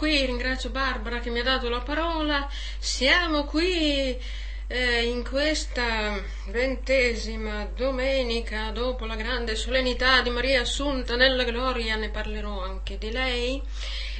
qui, 0.00 0.24
ringrazio 0.24 0.70
Barbara 0.70 1.18
che 1.20 1.28
mi 1.28 1.40
ha 1.40 1.42
dato 1.42 1.68
la 1.68 1.80
parola, 1.80 2.48
siamo 2.78 3.44
qui 3.44 4.18
eh, 4.66 5.02
in 5.04 5.22
questa 5.28 6.18
ventesima 6.46 7.68
domenica 7.76 8.70
dopo 8.70 9.04
la 9.04 9.14
grande 9.14 9.56
solennità 9.56 10.22
di 10.22 10.30
Maria 10.30 10.62
Assunta 10.62 11.16
nella 11.16 11.44
gloria, 11.44 11.96
ne 11.96 12.08
parlerò 12.08 12.62
anche 12.62 12.96
di 12.96 13.10
lei. 13.10 13.62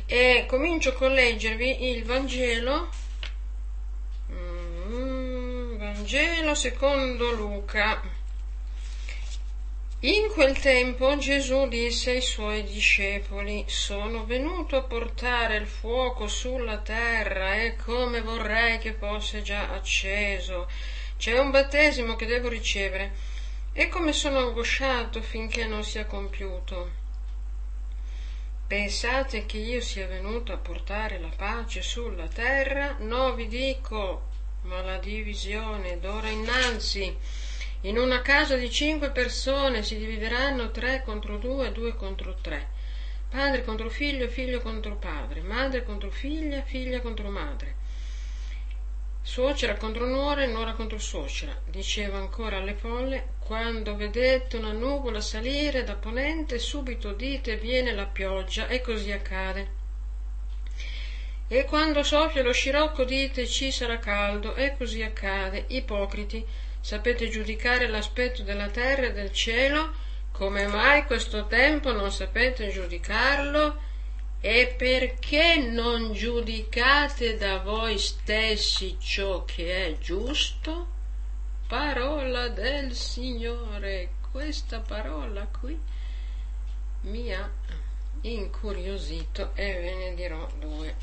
E 0.04 0.44
comincio 0.46 0.92
con 0.92 1.12
leggervi 1.12 1.88
il 1.88 2.04
Vangelo, 2.04 2.90
mm, 4.30 5.78
Vangelo 5.78 6.54
secondo 6.54 7.32
Luca. 7.32 8.19
In 10.02 10.28
quel 10.32 10.58
tempo 10.58 11.14
Gesù 11.18 11.68
disse 11.68 12.12
ai 12.12 12.22
suoi 12.22 12.64
discepoli, 12.64 13.64
sono 13.66 14.24
venuto 14.24 14.76
a 14.76 14.82
portare 14.82 15.56
il 15.56 15.66
fuoco 15.66 16.26
sulla 16.26 16.78
terra 16.78 17.56
e 17.56 17.76
come 17.76 18.22
vorrei 18.22 18.78
che 18.78 18.94
fosse 18.94 19.42
già 19.42 19.68
acceso. 19.68 20.70
C'è 21.18 21.38
un 21.38 21.50
battesimo 21.50 22.16
che 22.16 22.24
devo 22.24 22.48
ricevere 22.48 23.12
e 23.74 23.88
come 23.88 24.14
sono 24.14 24.38
angosciato 24.38 25.20
finché 25.20 25.66
non 25.66 25.84
sia 25.84 26.06
compiuto. 26.06 26.90
Pensate 28.66 29.44
che 29.44 29.58
io 29.58 29.82
sia 29.82 30.06
venuto 30.06 30.54
a 30.54 30.56
portare 30.56 31.18
la 31.18 31.32
pace 31.36 31.82
sulla 31.82 32.26
terra? 32.26 32.96
No, 33.00 33.34
vi 33.34 33.48
dico, 33.48 34.28
ma 34.62 34.80
la 34.80 34.96
divisione 34.96 36.00
d'ora 36.00 36.30
innanzi 36.30 37.14
in 37.82 37.96
una 37.96 38.20
casa 38.20 38.56
di 38.56 38.70
cinque 38.70 39.10
persone 39.10 39.82
si 39.82 39.96
divideranno 39.96 40.70
tre 40.70 41.02
contro 41.02 41.38
due, 41.38 41.72
due 41.72 41.96
contro 41.96 42.36
tre. 42.40 42.68
Padre 43.30 43.64
contro 43.64 43.88
figlio, 43.88 44.28
figlio 44.28 44.60
contro 44.60 44.96
padre, 44.96 45.40
madre 45.40 45.82
contro 45.84 46.10
figlia, 46.10 46.62
figlia 46.62 47.00
contro 47.00 47.30
madre. 47.30 47.76
Suocera 49.22 49.76
contro 49.76 50.06
nuora 50.06 50.42
e 50.42 50.46
nuora 50.46 50.72
contro 50.72 50.98
suocera. 50.98 51.56
Diceva 51.66 52.18
ancora 52.18 52.56
alle 52.56 52.74
folle, 52.74 53.34
quando 53.38 53.94
vedete 53.94 54.56
una 54.56 54.72
nuvola 54.72 55.20
salire 55.20 55.84
da 55.84 55.94
ponente, 55.94 56.58
subito 56.58 57.12
dite 57.12 57.56
viene 57.56 57.92
la 57.92 58.06
pioggia 58.06 58.66
e 58.66 58.80
così 58.80 59.12
accade. 59.12 59.78
E 61.46 61.64
quando 61.64 62.02
soffia 62.02 62.42
lo 62.42 62.52
scirocco 62.52 63.04
dite 63.04 63.46
ci 63.46 63.70
sarà 63.70 63.98
caldo 63.98 64.54
e 64.54 64.76
così 64.76 65.02
accade. 65.02 65.64
Ipocriti, 65.68 66.44
Sapete 66.80 67.28
giudicare 67.28 67.86
l'aspetto 67.88 68.42
della 68.42 68.68
terra 68.68 69.06
e 69.06 69.12
del 69.12 69.32
cielo? 69.32 69.92
Come 70.32 70.66
mai 70.66 71.04
questo 71.04 71.46
tempo 71.46 71.92
non 71.92 72.10
sapete 72.10 72.70
giudicarlo? 72.70 73.88
E 74.40 74.74
perché 74.76 75.58
non 75.58 76.14
giudicate 76.14 77.36
da 77.36 77.58
voi 77.58 77.98
stessi 77.98 78.96
ciò 78.98 79.44
che 79.44 79.86
è 79.86 79.98
giusto? 79.98 80.88
Parola 81.68 82.48
del 82.48 82.94
Signore. 82.94 84.12
Questa 84.32 84.80
parola 84.80 85.46
qui 85.46 85.78
mi 87.02 87.34
ha 87.34 87.50
incuriosito 88.22 89.50
e 89.54 89.72
ve 89.74 89.94
ne 89.94 90.14
dirò 90.14 90.48
due 90.58 90.94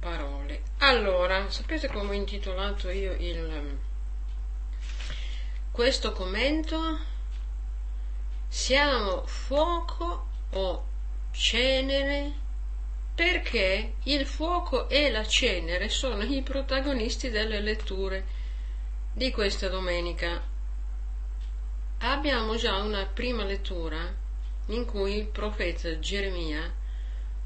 parole. 0.00 0.62
Allora, 0.78 1.50
sapete 1.50 1.88
come 1.88 2.10
ho 2.10 2.14
intitolato 2.14 2.88
io 2.88 3.12
il 3.18 3.78
questo 5.76 6.12
commento? 6.12 6.98
Siamo 8.48 9.26
fuoco 9.26 10.26
o 10.52 10.86
cenere? 11.32 12.32
Perché 13.14 13.96
il 14.04 14.24
fuoco 14.24 14.88
e 14.88 15.10
la 15.10 15.26
cenere 15.26 15.90
sono 15.90 16.22
i 16.22 16.40
protagonisti 16.40 17.28
delle 17.28 17.60
letture 17.60 18.24
di 19.12 19.30
questa 19.30 19.68
domenica. 19.68 20.42
Abbiamo 21.98 22.56
già 22.56 22.76
una 22.76 23.04
prima 23.04 23.44
lettura 23.44 23.98
in 24.68 24.86
cui 24.86 25.16
il 25.18 25.26
profeta 25.26 25.98
Geremia 25.98 26.72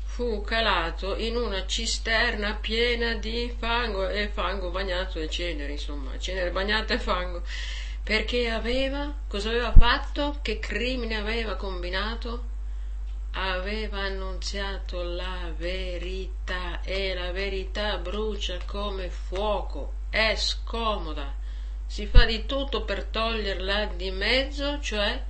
fu 0.04 0.40
calato 0.42 1.16
in 1.16 1.34
una 1.34 1.66
cisterna 1.66 2.54
piena 2.54 3.14
di 3.14 3.52
fango 3.58 4.08
e 4.08 4.28
fango 4.28 4.70
bagnato 4.70 5.18
e 5.18 5.28
cenere, 5.28 5.72
insomma, 5.72 6.16
cenere 6.16 6.52
bagnata 6.52 6.94
e 6.94 7.00
fango 7.00 7.42
perché 8.02 8.48
aveva, 8.48 9.14
cosa 9.28 9.50
aveva 9.50 9.72
fatto, 9.72 10.38
che 10.42 10.58
crimine 10.58 11.16
aveva 11.16 11.54
combinato? 11.56 12.48
Aveva 13.32 14.00
annunziato 14.00 15.02
la 15.02 15.52
verità 15.56 16.80
e 16.82 17.14
la 17.14 17.30
verità 17.30 17.98
brucia 17.98 18.58
come 18.66 19.10
fuoco, 19.10 19.92
è 20.10 20.34
scomoda, 20.36 21.32
si 21.86 22.06
fa 22.06 22.24
di 22.24 22.46
tutto 22.46 22.82
per 22.82 23.04
toglierla 23.04 23.86
di 23.96 24.10
mezzo, 24.10 24.80
cioè 24.80 25.22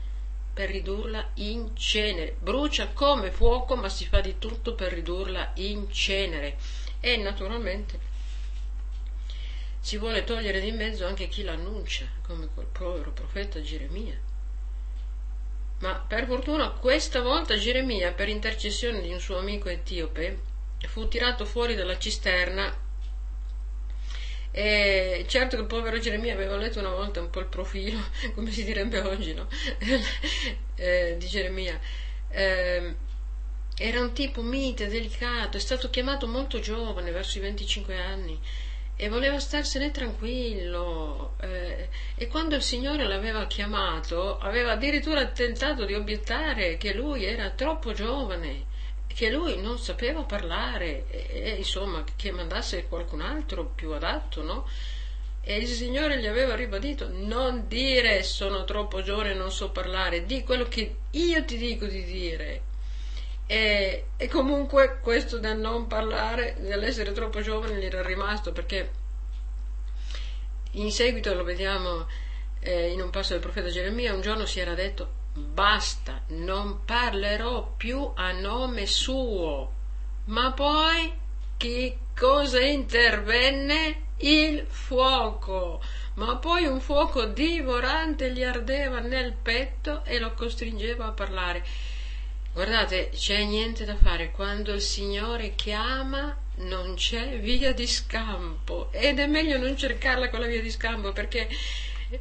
per 0.52 0.70
ridurla 0.70 1.30
in 1.34 1.76
cenere. 1.76 2.36
Brucia 2.38 2.88
come 2.88 3.30
fuoco, 3.30 3.76
ma 3.76 3.88
si 3.88 4.06
fa 4.06 4.20
di 4.20 4.38
tutto 4.38 4.74
per 4.74 4.92
ridurla 4.92 5.52
in 5.56 5.90
cenere. 5.90 6.56
E 7.00 7.16
naturalmente 7.16 8.09
si 9.80 9.96
vuole 9.96 10.24
togliere 10.24 10.60
di 10.60 10.72
mezzo 10.72 11.06
anche 11.06 11.28
chi 11.28 11.42
l'annuncia, 11.42 12.06
come 12.26 12.48
quel 12.52 12.66
povero 12.66 13.10
profeta 13.12 13.60
Geremia. 13.60 14.18
Ma 15.78 15.94
per 16.06 16.26
fortuna 16.26 16.70
questa 16.70 17.22
volta 17.22 17.56
Geremia, 17.56 18.12
per 18.12 18.28
intercessione 18.28 19.00
di 19.00 19.12
un 19.12 19.20
suo 19.20 19.38
amico 19.38 19.68
etiope, 19.68 20.38
fu 20.86 21.08
tirato 21.08 21.44
fuori 21.46 21.74
dalla 21.74 21.98
cisterna 21.98 22.88
e 24.52 25.24
certo 25.28 25.54
che 25.54 25.62
il 25.62 25.68
povero 25.68 25.98
Geremia 25.98 26.34
aveva 26.34 26.56
letto 26.56 26.80
una 26.80 26.90
volta 26.90 27.20
un 27.20 27.30
po' 27.30 27.40
il 27.40 27.46
profilo, 27.46 28.00
come 28.34 28.50
si 28.50 28.64
direbbe 28.64 29.00
oggi, 29.00 29.32
no? 29.32 29.46
eh, 30.74 31.16
di 31.18 31.26
Geremia. 31.26 31.78
Eh, 32.28 32.94
era 33.78 34.00
un 34.00 34.12
tipo 34.12 34.42
mite, 34.42 34.88
delicato, 34.88 35.56
è 35.56 35.60
stato 35.60 35.88
chiamato 35.88 36.26
molto 36.26 36.58
giovane, 36.58 37.12
verso 37.12 37.38
i 37.38 37.42
25 37.42 37.96
anni, 37.96 38.38
e 39.02 39.08
voleva 39.08 39.38
starsene 39.38 39.90
tranquillo 39.90 41.34
eh, 41.40 41.88
e 42.16 42.26
quando 42.26 42.54
il 42.54 42.60
Signore 42.60 43.08
l'aveva 43.08 43.46
chiamato 43.46 44.36
aveva 44.36 44.72
addirittura 44.72 45.24
tentato 45.28 45.86
di 45.86 45.94
obiettare 45.94 46.76
che 46.76 46.92
lui 46.92 47.24
era 47.24 47.48
troppo 47.48 47.94
giovane 47.94 48.66
che 49.06 49.30
lui 49.30 49.58
non 49.58 49.78
sapeva 49.78 50.24
parlare 50.24 51.06
e, 51.08 51.28
e 51.32 51.50
insomma 51.56 52.04
che 52.14 52.30
mandasse 52.30 52.88
qualcun 52.88 53.22
altro 53.22 53.72
più 53.74 53.92
adatto 53.92 54.42
no? 54.42 54.68
e 55.40 55.56
il 55.56 55.66
Signore 55.66 56.20
gli 56.20 56.26
aveva 56.26 56.54
ribadito 56.54 57.08
non 57.10 57.68
dire 57.68 58.22
sono 58.22 58.64
troppo 58.64 59.00
giovane 59.00 59.32
non 59.32 59.50
so 59.50 59.70
parlare 59.70 60.26
di 60.26 60.42
quello 60.42 60.64
che 60.64 60.96
io 61.12 61.44
ti 61.46 61.56
dico 61.56 61.86
di 61.86 62.04
dire 62.04 62.62
e, 63.50 64.04
e, 64.16 64.28
comunque 64.28 65.00
questo 65.02 65.40
del 65.40 65.58
non 65.58 65.88
parlare, 65.88 66.54
dell'essere 66.60 67.10
troppo 67.10 67.40
giovane, 67.40 67.80
gli 67.80 67.84
era 67.84 68.00
rimasto 68.00 68.52
perché 68.52 68.90
in 70.74 70.92
seguito 70.92 71.34
lo 71.34 71.42
vediamo 71.42 72.06
eh, 72.60 72.92
in 72.92 73.02
un 73.02 73.10
passo 73.10 73.32
del 73.32 73.42
profeta 73.42 73.68
Geremia, 73.68 74.14
un 74.14 74.20
giorno 74.20 74.46
si 74.46 74.60
era 74.60 74.74
detto 74.74 75.14
basta, 75.34 76.22
non 76.28 76.84
parlerò 76.84 77.72
più 77.76 78.12
a 78.14 78.30
nome 78.30 78.86
suo. 78.86 79.72
Ma 80.26 80.52
poi 80.52 81.12
che 81.56 81.98
cosa 82.16 82.60
intervenne? 82.60 84.10
Il 84.18 84.64
fuoco. 84.68 85.82
Ma 86.14 86.36
poi 86.36 86.66
un 86.66 86.80
fuoco 86.80 87.24
divorante 87.24 88.32
gli 88.32 88.44
ardeva 88.44 89.00
nel 89.00 89.32
petto 89.32 90.04
e 90.04 90.20
lo 90.20 90.34
costringeva 90.34 91.06
a 91.06 91.12
parlare. 91.12 91.64
Guardate, 92.52 93.10
c'è 93.14 93.44
niente 93.44 93.84
da 93.84 93.96
fare. 93.96 94.32
Quando 94.32 94.72
il 94.72 94.80
Signore 94.80 95.54
chiama, 95.54 96.36
non 96.56 96.94
c'è 96.94 97.38
via 97.38 97.72
di 97.72 97.86
scampo. 97.86 98.88
Ed 98.92 99.18
è 99.18 99.26
meglio 99.26 99.56
non 99.56 99.76
cercarla 99.76 100.28
quella 100.28 100.46
via 100.46 100.60
di 100.60 100.70
scampo 100.70 101.12
perché, 101.12 101.48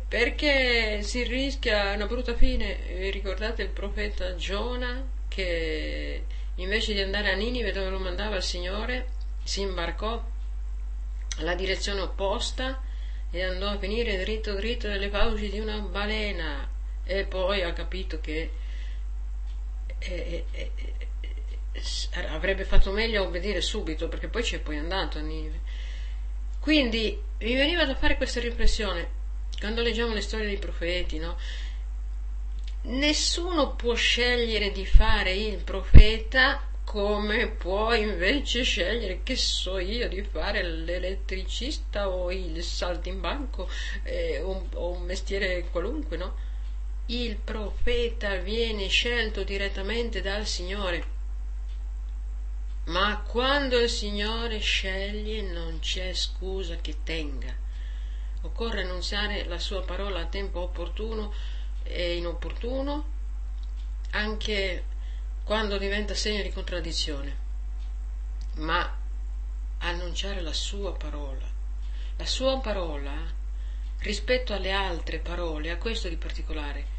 perché 0.08 1.02
si 1.02 1.24
rischia 1.24 1.94
una 1.94 2.06
brutta 2.06 2.36
fine. 2.36 2.78
Vi 2.88 3.10
ricordate 3.10 3.64
il 3.64 3.70
profeta 3.70 4.36
Giona 4.36 5.04
che 5.28 6.24
invece 6.56 6.94
di 6.94 7.02
andare 7.02 7.32
a 7.32 7.36
Ninive 7.36 7.72
dove 7.72 7.90
lo 7.90 8.00
mandava 8.00 8.36
il 8.36 8.44
Signore, 8.44 9.08
si 9.44 9.62
imbarcò 9.62 10.24
alla 11.38 11.56
direzione 11.56 12.02
opposta 12.02 12.82
e 13.32 13.44
andò 13.44 13.70
a 13.70 13.78
finire 13.78 14.18
dritto 14.18 14.54
dritto 14.54 14.88
nelle 14.88 15.10
fauci 15.10 15.50
di 15.50 15.60
una 15.60 15.78
balena 15.80 16.68
e 17.04 17.24
poi 17.26 17.64
ha 17.64 17.74
capito 17.74 18.20
che 18.20 18.52
eh, 20.00 20.46
eh, 20.52 22.26
avrebbe 22.28 22.66
fatto 22.66 22.92
meglio 22.92 23.24
a 23.24 23.26
obbedire 23.28 23.62
subito 23.62 24.08
perché 24.08 24.28
poi 24.28 24.44
ci 24.44 24.56
è 24.56 24.60
poi 24.60 24.78
andato 24.78 25.18
a 25.18 25.22
Nive. 25.22 25.60
Quindi 26.60 27.22
mi 27.40 27.56
veniva 27.56 27.86
da 27.86 27.96
fare 27.96 28.18
questa 28.18 28.40
riflessione 28.40 29.18
quando 29.60 29.82
leggiamo 29.82 30.14
le 30.14 30.22
storie 30.22 30.46
dei 30.46 30.58
profeti, 30.58 31.18
no? 31.18 31.38
Nessuno 32.82 33.76
può 33.76 33.94
scegliere 33.94 34.72
di 34.72 34.86
fare 34.86 35.34
il 35.34 35.58
profeta 35.58 36.64
come 36.86 37.48
puoi 37.48 38.02
invece 38.02 38.64
scegliere, 38.64 39.20
che 39.22 39.36
so 39.36 39.78
io, 39.78 40.08
di 40.08 40.24
fare 40.24 40.64
l'elettricista 40.64 42.10
o 42.10 42.32
il 42.32 42.64
saltimbanco 42.64 43.70
eh, 44.04 44.40
o, 44.42 44.68
o 44.74 44.92
un 44.94 45.04
mestiere 45.04 45.68
qualunque, 45.70 46.18
no? 46.18 46.48
Il 47.12 47.38
profeta 47.38 48.36
viene 48.36 48.88
scelto 48.88 49.44
direttamente 49.44 50.22
dal 50.22 50.46
Signore. 50.46 51.04
Ma 52.86 53.20
quando 53.22 53.80
il 53.80 53.90
Signore 53.90 54.60
sceglie 54.60 55.42
non 55.42 55.80
c'è 55.80 56.14
scusa 56.14 56.76
che 56.76 56.98
tenga. 57.02 57.52
Occorre 58.42 58.84
annunziare 58.84 59.44
la 59.46 59.58
sua 59.58 59.82
parola 59.82 60.20
a 60.20 60.26
tempo 60.28 60.60
opportuno 60.60 61.34
e 61.82 62.16
inopportuno, 62.16 63.06
anche 64.12 64.84
quando 65.44 65.80
diventa 65.80 66.14
segno 66.14 66.44
di 66.44 66.52
contraddizione, 66.52 67.38
ma 68.58 68.98
annunciare 69.80 70.42
la 70.42 70.54
sua 70.54 70.94
parola. 70.94 71.48
La 72.18 72.26
sua 72.28 72.60
parola 72.60 73.12
rispetto 74.02 74.54
alle 74.54 74.72
altre 74.72 75.18
parole, 75.18 75.72
a 75.72 75.78
questo 75.78 76.08
di 76.08 76.16
particolare, 76.16 76.98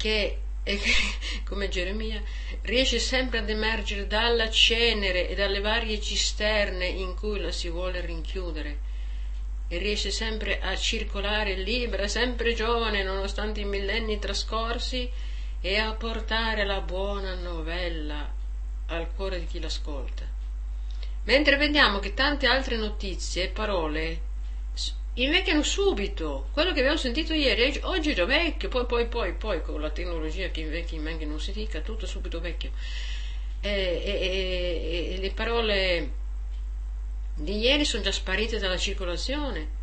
che 0.00 0.38
come 1.44 1.68
Geremia, 1.68 2.22
riesce 2.62 2.98
sempre 2.98 3.38
ad 3.38 3.50
emergere 3.50 4.06
dalla 4.06 4.50
cenere 4.50 5.28
e 5.28 5.34
dalle 5.34 5.60
varie 5.60 6.00
cisterne 6.00 6.86
in 6.86 7.14
cui 7.14 7.40
la 7.40 7.50
si 7.50 7.68
vuole 7.68 8.00
rinchiudere 8.00 8.88
e 9.68 9.78
riesce 9.78 10.10
sempre 10.10 10.60
a 10.60 10.76
circolare 10.76 11.54
libera, 11.54 12.08
sempre 12.08 12.54
giovane, 12.54 13.04
nonostante 13.04 13.60
i 13.60 13.64
millenni 13.64 14.18
trascorsi, 14.18 15.08
e 15.60 15.76
a 15.76 15.92
portare 15.92 16.64
la 16.64 16.80
buona 16.80 17.34
novella 17.34 18.28
al 18.86 19.08
cuore 19.14 19.38
di 19.38 19.46
chi 19.46 19.60
l'ascolta. 19.60 20.24
Mentre 21.24 21.56
vediamo 21.56 21.98
che 21.98 22.14
tante 22.14 22.46
altre 22.46 22.76
notizie 22.76 23.44
e 23.44 23.48
parole 23.48 24.20
invecchiano 25.14 25.62
subito. 25.62 26.48
Quello 26.52 26.72
che 26.72 26.80
abbiamo 26.80 26.96
sentito 26.96 27.32
ieri, 27.32 27.80
oggi 27.82 28.14
già 28.14 28.24
vecchio, 28.24 28.68
poi, 28.68 28.86
poi, 28.86 29.06
poi, 29.06 29.34
poi 29.34 29.62
con 29.62 29.80
la 29.80 29.90
tecnologia 29.90 30.48
che 30.48 30.60
invecchia 30.60 30.96
in 30.96 31.04
men 31.04 31.18
che 31.18 31.26
non 31.26 31.40
si 31.40 31.52
dica, 31.52 31.80
tutto 31.80 32.06
subito 32.06 32.40
vecchio. 32.40 32.70
E, 33.60 33.70
e, 33.70 35.14
e, 35.14 35.18
le 35.20 35.30
parole 35.32 36.10
di 37.34 37.58
ieri 37.58 37.84
sono 37.84 38.02
già 38.02 38.12
sparite 38.12 38.58
dalla 38.58 38.78
circolazione 38.78 39.78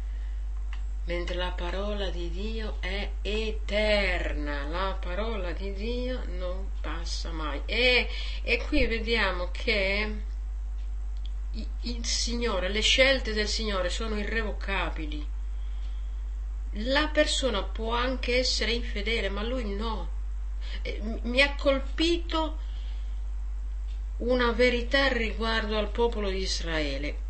mentre 1.08 1.36
la 1.36 1.52
parola 1.52 2.10
di 2.10 2.30
Dio 2.30 2.78
è 2.82 3.10
eterna, 3.22 4.66
la 4.66 4.98
parola 5.00 5.52
di 5.52 5.74
Dio 5.74 6.22
non 6.38 6.72
passa 6.82 7.32
mai. 7.32 7.62
E, 7.66 8.10
e 8.44 8.58
qui 8.68 8.86
vediamo 8.88 9.50
che 9.52 10.12
il 11.82 12.06
Signore, 12.06 12.70
le 12.70 12.82
scelte 12.82 13.34
del 13.34 13.48
Signore 13.48 13.90
sono 13.90 14.18
irrevocabili. 14.18 15.26
La 16.82 17.08
persona 17.08 17.64
può 17.64 17.94
anche 17.94 18.38
essere 18.38 18.72
infedele, 18.72 19.30
ma 19.30 19.44
lui 19.44 19.74
no. 19.74 20.16
Mi 21.24 21.42
ha 21.42 21.56
colpito 21.56 22.58
una 24.18 24.52
verità 24.52 25.08
riguardo 25.08 25.78
al 25.78 25.90
popolo 25.90 26.30
di 26.30 26.40
Israele. 26.40 27.26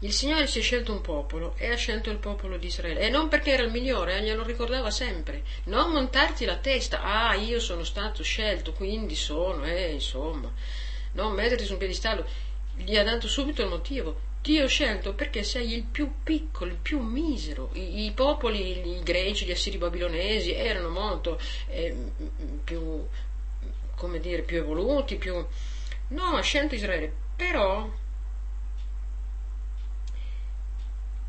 Il 0.00 0.12
Signore 0.12 0.46
si 0.46 0.58
è 0.58 0.62
scelto 0.62 0.92
un 0.92 1.00
popolo 1.00 1.54
e 1.56 1.70
ha 1.70 1.76
scelto 1.76 2.10
il 2.10 2.18
popolo 2.18 2.58
di 2.58 2.66
Israele. 2.66 3.00
E 3.00 3.08
non 3.08 3.28
perché 3.28 3.52
era 3.52 3.62
il 3.62 3.70
migliore, 3.70 4.18
eh, 4.18 4.22
glielo 4.22 4.42
ricordava 4.42 4.90
sempre. 4.90 5.42
Non 5.64 5.92
montarti 5.92 6.44
la 6.44 6.56
testa, 6.56 7.02
ah, 7.02 7.34
io 7.34 7.58
sono 7.58 7.84
stato 7.84 8.22
scelto, 8.22 8.74
quindi 8.74 9.14
sono, 9.14 9.64
eh, 9.64 9.92
insomma. 9.92 10.52
Non 11.14 11.32
metterti 11.32 11.64
su 11.64 11.72
un 11.72 11.78
piedistallo. 11.78 12.24
Gli 12.76 12.96
ha 12.96 13.02
dato 13.02 13.26
subito 13.26 13.62
il 13.62 13.68
motivo. 13.68 14.32
Ti 14.42 14.60
ho 14.60 14.66
scelto 14.66 15.14
perché 15.14 15.42
sei 15.42 15.72
il 15.72 15.84
più 15.84 16.12
piccolo, 16.22 16.70
il 16.70 16.78
più 16.78 17.00
misero. 17.00 17.70
I, 17.72 18.04
i 18.04 18.12
popoli, 18.12 18.96
i 18.96 19.02
greci, 19.02 19.46
gli 19.46 19.50
assiri 19.50 19.78
babilonesi 19.78 20.52
erano 20.52 20.90
molto 20.90 21.40
eh, 21.68 21.96
più, 22.62 23.04
come 23.96 24.20
dire, 24.20 24.42
più 24.42 24.58
evoluti, 24.58 25.16
più... 25.16 25.44
No, 26.08 26.36
ha 26.36 26.42
scelto 26.42 26.74
Israele. 26.74 27.12
Però 27.34 27.88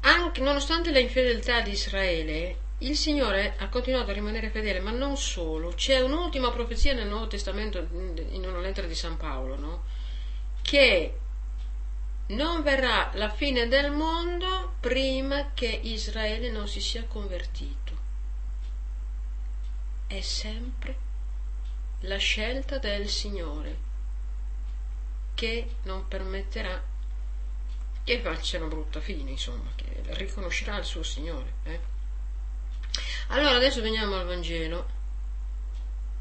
Anche, 0.05 0.41
nonostante 0.41 0.91
la 0.91 0.99
infedeltà 0.99 1.61
di 1.61 1.71
Israele, 1.71 2.57
il 2.85 2.95
Signore 2.95 3.55
ha 3.57 3.67
continuato 3.69 4.11
a 4.11 4.13
rimanere 4.13 4.49
fedele, 4.49 4.79
ma 4.79 4.91
non 4.91 5.17
solo. 5.17 5.69
C'è 5.69 6.01
un'ultima 6.01 6.51
profezia 6.51 6.93
nel 6.93 7.07
Nuovo 7.07 7.27
Testamento, 7.27 7.79
in 7.79 8.45
una 8.47 8.59
lettera 8.59 8.87
di 8.87 8.95
San 8.95 9.17
Paolo, 9.17 9.57
no? 9.57 9.83
che 10.61 11.19
non 12.27 12.61
verrà 12.63 13.11
la 13.13 13.29
fine 13.29 13.67
del 13.67 13.91
mondo 13.91 14.75
prima 14.79 15.51
che 15.53 15.67
Israele 15.67 16.49
non 16.51 16.67
si 16.67 16.79
sia 16.79 17.05
convertito. 17.05 17.93
È 20.07 20.21
sempre 20.21 20.97
la 22.01 22.17
scelta 22.17 22.77
del 22.77 23.07
Signore 23.09 23.93
che 25.33 25.75
non 25.83 26.07
permetterà 26.07 26.83
che 28.03 28.19
faccia 28.21 28.57
una 28.57 28.67
brutta 28.67 28.99
fine, 28.99 29.31
insomma, 29.31 29.71
che 29.75 29.85
riconoscerà 30.13 30.77
il 30.77 30.85
suo 30.85 31.01
Signore. 31.01 31.53
Eh? 31.63 31.93
Allora 33.27 33.55
adesso 33.55 33.81
veniamo 33.81 34.15
al 34.15 34.25
Vangelo. 34.25 34.93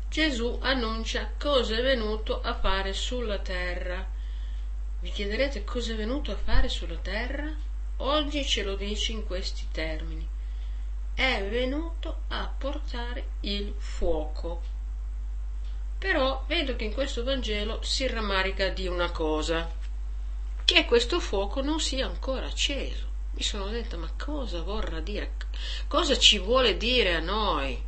Gesù 0.08 0.58
annuncia 0.62 1.32
cosa 1.38 1.76
è 1.76 1.82
venuto 1.82 2.40
a 2.40 2.54
fare 2.54 2.92
sulla 2.92 3.38
terra. 3.38 4.06
Vi 5.00 5.10
chiederete 5.10 5.64
cosa 5.64 5.92
è 5.92 5.96
venuto 5.96 6.30
a 6.30 6.36
fare 6.36 6.68
sulla 6.68 6.96
terra? 6.96 7.52
Oggi 7.98 8.44
ce 8.46 8.62
lo 8.62 8.76
dice 8.76 9.12
in 9.12 9.24
questi 9.26 9.66
termini. 9.70 10.26
È 11.14 11.46
venuto 11.48 12.22
a 12.28 12.52
portare 12.56 13.32
il 13.40 13.74
fuoco. 13.76 14.62
Però 15.98 16.44
vedo 16.46 16.76
che 16.76 16.84
in 16.84 16.92
questo 16.92 17.22
Vangelo 17.22 17.82
si 17.82 18.06
rammarica 18.06 18.68
di 18.68 18.86
una 18.86 19.10
cosa 19.10 19.70
che 20.64 20.84
questo 20.86 21.20
fuoco 21.20 21.60
non 21.60 21.80
sia 21.80 22.06
ancora 22.06 22.46
acceso. 22.46 23.13
Mi 23.34 23.42
sono 23.42 23.66
detta, 23.68 23.96
ma 23.96 24.10
cosa 24.16 24.62
vorrà 24.62 25.00
dire? 25.00 25.32
Cosa 25.88 26.16
ci 26.16 26.38
vuole 26.38 26.76
dire 26.76 27.16
a 27.16 27.20
noi? 27.20 27.82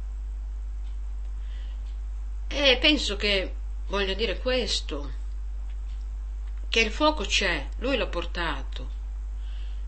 E 2.49 2.79
penso 2.81 3.17
che 3.17 3.55
voglia 3.87 4.15
dire 4.15 4.39
questo, 4.39 5.13
che 6.69 6.81
il 6.81 6.91
fuoco 6.91 7.25
c'è, 7.25 7.69
lui 7.79 7.97
l'ha 7.97 8.07
portato, 8.07 8.95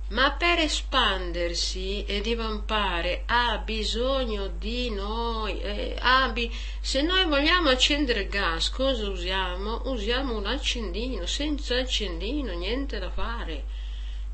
ma 0.08 0.30
per 0.32 0.60
espandersi 0.60 2.04
e 2.04 2.20
divampare 2.20 3.24
ha 3.26 3.58
bisogno 3.58 4.46
di 4.46 4.90
noi. 4.90 5.60
Eh, 5.60 5.98
bi- 6.32 6.54
se 6.80 7.02
noi 7.02 7.26
vogliamo 7.26 7.68
accendere 7.68 8.22
il 8.22 8.28
gas, 8.28 8.70
cosa 8.70 9.08
usiamo? 9.08 9.82
Usiamo 9.86 10.36
un 10.36 10.46
accendino, 10.46 11.26
senza 11.26 11.76
accendino 11.76 12.52
niente 12.52 12.98
da 13.00 13.10
fare. 13.10 13.77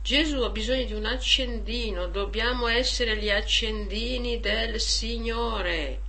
Gesù 0.04 0.42
ha 0.42 0.50
bisogno 0.50 0.84
di 0.84 0.92
un 0.92 1.06
accendino, 1.06 2.08
dobbiamo 2.08 2.66
essere 2.66 3.16
gli 3.16 3.30
accendini 3.30 4.38
del 4.38 4.78
Signore. 4.78 6.02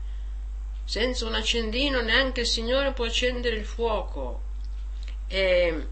Senza 0.84 1.26
un 1.26 1.34
accendino 1.34 2.02
neanche 2.02 2.42
il 2.42 2.46
Signore 2.46 2.92
può 2.92 3.06
accendere 3.06 3.56
il 3.56 3.64
fuoco. 3.64 4.42
E 5.28 5.88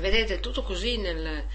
vedete, 0.00 0.38
tutto 0.40 0.62
così 0.62 0.98
nel, 0.98 1.46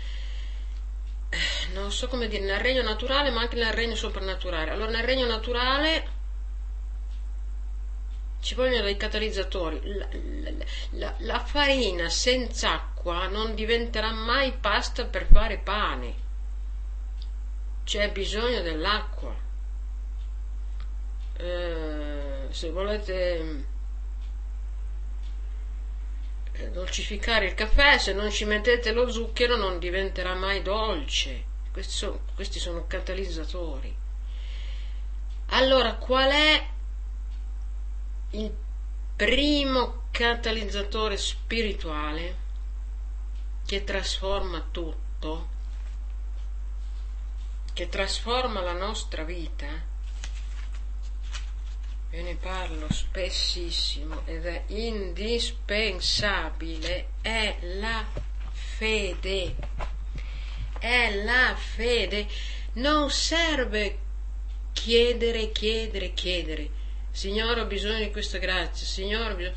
non 1.74 1.92
so 1.92 2.08
come 2.08 2.28
dire, 2.28 2.44
nel 2.44 2.60
regno 2.60 2.82
naturale 2.82 3.30
ma 3.30 3.42
anche 3.42 3.58
nel 3.58 3.74
regno 3.74 3.94
soprannaturale. 3.94 4.72
Allora 4.72 4.90
nel 4.90 5.04
regno 5.04 5.28
naturale 5.28 6.08
ci 8.42 8.56
vogliono 8.56 8.86
dei 8.86 8.98
catalizzatori. 8.98 9.82
La, 9.84 10.08
la, 10.12 10.66
la, 10.94 11.16
la 11.20 11.46
farina 11.46 12.10
senza 12.10 12.74
acqua 12.74 12.91
non 13.04 13.56
diventerà 13.56 14.12
mai 14.12 14.54
pasta 14.54 15.06
per 15.06 15.28
fare 15.32 15.58
pane. 15.58 16.16
C'è 17.84 18.12
bisogno 18.12 18.62
dell'acqua. 18.62 19.34
Eh, 21.38 22.48
se 22.50 22.70
volete 22.70 23.66
dolcificare 26.72 27.48
il 27.48 27.54
caffè, 27.56 27.98
se 27.98 28.14
non 28.14 28.30
ci 28.30 28.46
mettete 28.46 28.92
lo 28.92 29.10
zucchero 29.10 29.56
non 29.56 29.80
diventerà 29.80 30.36
mai 30.36 30.62
dolce. 30.62 31.46
Questi 31.72 31.94
sono, 31.94 32.22
questi 32.36 32.60
sono 32.60 32.86
catalizzatori. 32.86 33.96
Allora, 35.48 35.96
qual 35.96 36.30
è 36.30 36.68
il 38.32 38.54
primo 39.16 40.04
catalizzatore 40.12 41.18
spirituale 41.18 42.41
che 43.72 43.86
trasforma 43.86 44.68
tutto, 44.70 45.48
che 47.72 47.88
trasforma 47.88 48.60
la 48.60 48.74
nostra 48.74 49.24
vita? 49.24 49.66
ve 52.10 52.22
ne 52.22 52.36
parlo 52.36 52.92
spessissimo 52.92 54.24
ed 54.26 54.46
è 54.46 54.64
indispensabile, 54.68 57.12
è 57.22 57.60
la 57.80 58.06
fede. 58.52 59.56
È 60.78 61.24
la 61.24 61.56
fede. 61.56 62.28
Non 62.74 63.10
serve 63.10 64.00
chiedere, 64.74 65.54
chiedere, 65.54 66.12
chiedere. 66.12 66.70
Signore, 67.12 67.62
ho 67.62 67.68
bisogno 67.68 68.00
di 68.00 68.12
questa 68.12 68.38
grazia. 68.38 68.86
Signore, 68.86 69.32
ho 69.32 69.36
bisogno... 69.38 69.56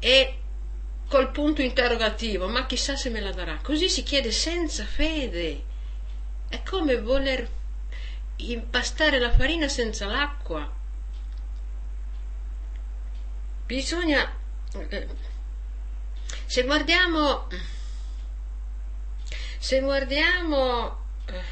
E 0.00 0.41
col 1.12 1.30
punto 1.30 1.60
interrogativo, 1.60 2.48
ma 2.48 2.64
chissà 2.64 2.96
se 2.96 3.10
me 3.10 3.20
la 3.20 3.32
darà. 3.32 3.58
Così 3.62 3.90
si 3.90 4.02
chiede 4.02 4.32
senza 4.32 4.86
fede. 4.86 5.62
È 6.48 6.62
come 6.62 6.98
voler 6.98 7.46
impastare 8.36 9.18
la 9.18 9.30
farina 9.30 9.68
senza 9.68 10.06
l'acqua. 10.06 10.72
Bisogna, 13.66 14.26
eh, 14.88 15.08
se 16.46 16.62
guardiamo, 16.62 17.46
se 19.58 19.80
guardiamo 19.80 21.04
eh, 21.26 21.42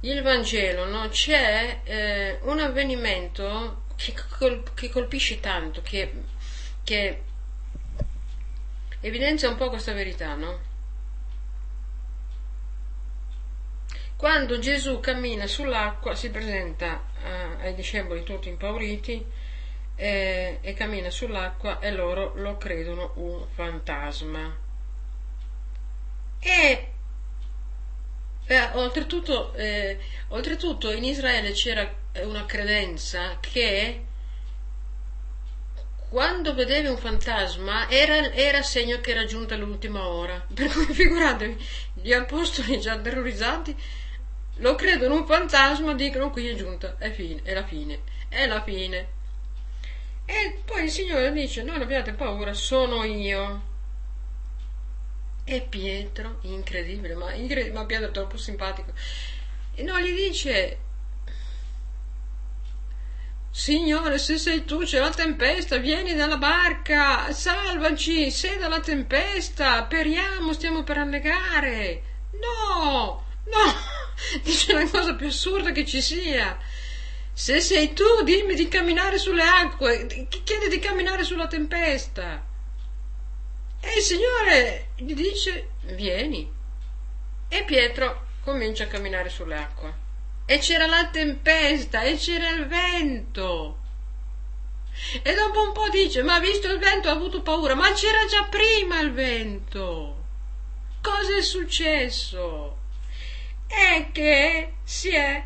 il 0.00 0.20
Vangelo, 0.20 0.84
no? 0.84 1.08
c'è 1.08 1.80
eh, 1.84 2.38
un 2.42 2.58
avvenimento 2.58 3.81
che, 4.04 4.14
col, 4.38 4.62
che 4.74 4.88
colpisce 4.88 5.38
tanto, 5.38 5.82
che, 5.82 6.12
che 6.82 7.22
evidenzia 9.00 9.48
un 9.48 9.56
po' 9.56 9.68
questa 9.68 9.92
verità, 9.92 10.34
no? 10.34 10.70
Quando 14.16 14.58
Gesù 14.58 15.00
cammina 15.00 15.46
sull'acqua 15.46 16.14
si 16.14 16.30
presenta 16.30 17.04
eh, 17.24 17.66
ai 17.66 17.74
discepoli 17.74 18.22
tutti 18.22 18.48
impauriti 18.48 19.26
eh, 19.96 20.58
e 20.60 20.74
cammina 20.74 21.10
sull'acqua 21.10 21.80
e 21.80 21.90
loro 21.90 22.32
lo 22.36 22.56
credono 22.56 23.12
un 23.16 23.44
fantasma. 23.52 24.56
E 26.38 26.91
eh, 28.52 28.70
oltretutto, 28.74 29.54
eh, 29.54 29.98
oltretutto 30.28 30.92
in 30.92 31.04
Israele 31.04 31.52
c'era 31.52 32.00
una 32.22 32.44
credenza 32.44 33.38
che 33.40 34.04
quando 36.08 36.52
vedevi 36.52 36.88
un 36.88 36.98
fantasma 36.98 37.88
era, 37.88 38.32
era, 38.32 38.60
segno 38.62 39.00
che 39.00 39.12
era 39.12 39.24
giunta 39.24 39.56
l'ultima 39.56 40.06
ora. 40.06 40.44
Per 40.52 40.70
cui 40.70 40.92
figuratevi, 40.92 41.66
gli 42.02 42.12
apostoli 42.12 42.78
già 42.78 42.98
terrorizzati 42.98 43.74
lo 44.56 44.74
credono 44.74 45.14
un 45.14 45.26
fantasma, 45.26 45.94
dicono 45.94 46.30
qui 46.30 46.48
è 46.48 46.54
giunta, 46.54 46.96
è, 46.98 47.10
fine, 47.10 47.40
è 47.42 47.54
la 47.54 47.64
fine, 47.64 48.00
è 48.28 48.46
la 48.46 48.62
fine. 48.62 49.08
E 50.26 50.60
poi 50.64 50.84
il 50.84 50.90
Signore 50.90 51.32
dice, 51.32 51.62
non 51.62 51.80
abbiate 51.80 52.12
paura, 52.12 52.52
sono 52.52 53.04
io. 53.04 53.70
E 55.44 55.60
Pietro, 55.62 56.38
incredibile, 56.42 57.14
ma, 57.14 57.32
incredibile, 57.32 57.74
ma 57.74 57.84
Pietro 57.84 58.08
è 58.08 58.12
troppo 58.12 58.36
simpatico, 58.36 58.92
e 59.74 59.82
non 59.82 60.00
gli 60.00 60.14
dice, 60.14 60.78
Signore, 63.54 64.18
se 64.18 64.38
sei 64.38 64.64
tu 64.64 64.78
c'è 64.78 64.98
la 64.98 65.10
tempesta, 65.10 65.76
vieni 65.76 66.14
dalla 66.14 66.38
barca, 66.38 67.30
salvaci, 67.32 68.30
sei 68.30 68.56
dalla 68.56 68.80
tempesta, 68.80 69.82
periamo, 69.84 70.54
stiamo 70.54 70.82
per 70.84 70.96
annegare. 70.96 72.02
No, 72.40 73.24
no, 73.44 73.74
dice 74.42 74.72
la 74.72 74.88
cosa 74.88 75.14
più 75.14 75.26
assurda 75.26 75.70
che 75.70 75.84
ci 75.84 76.00
sia. 76.00 76.58
Se 77.34 77.60
sei 77.60 77.92
tu, 77.92 78.22
dimmi 78.24 78.54
di 78.54 78.68
camminare 78.68 79.18
sulle 79.18 79.42
acque, 79.42 80.06
chiede 80.44 80.68
di 80.68 80.78
camminare 80.78 81.22
sulla 81.22 81.46
tempesta. 81.46 82.42
E 83.80 83.96
il 83.96 84.02
Signore 84.02 84.91
gli 85.02 85.14
dice, 85.14 85.70
vieni. 85.94 86.50
E 87.48 87.64
Pietro 87.64 88.26
comincia 88.42 88.84
a 88.84 88.88
camminare 88.88 89.28
sulle 89.28 89.56
acque. 89.56 89.94
E 90.46 90.58
c'era 90.58 90.86
la 90.86 91.08
tempesta, 91.08 92.02
e 92.02 92.16
c'era 92.16 92.50
il 92.50 92.66
vento. 92.66 93.78
E 95.22 95.34
dopo 95.34 95.62
un 95.62 95.72
po' 95.72 95.88
dice, 95.88 96.22
ma 96.22 96.38
visto 96.38 96.70
il 96.70 96.78
vento 96.78 97.08
ha 97.08 97.12
avuto 97.12 97.42
paura, 97.42 97.74
ma 97.74 97.92
c'era 97.92 98.24
già 98.26 98.44
prima 98.44 99.00
il 99.00 99.12
vento. 99.12 100.20
Cosa 101.00 101.36
è 101.36 101.42
successo? 101.42 102.80
è 103.72 104.10
che 104.12 104.74
si 104.84 105.08
è 105.10 105.44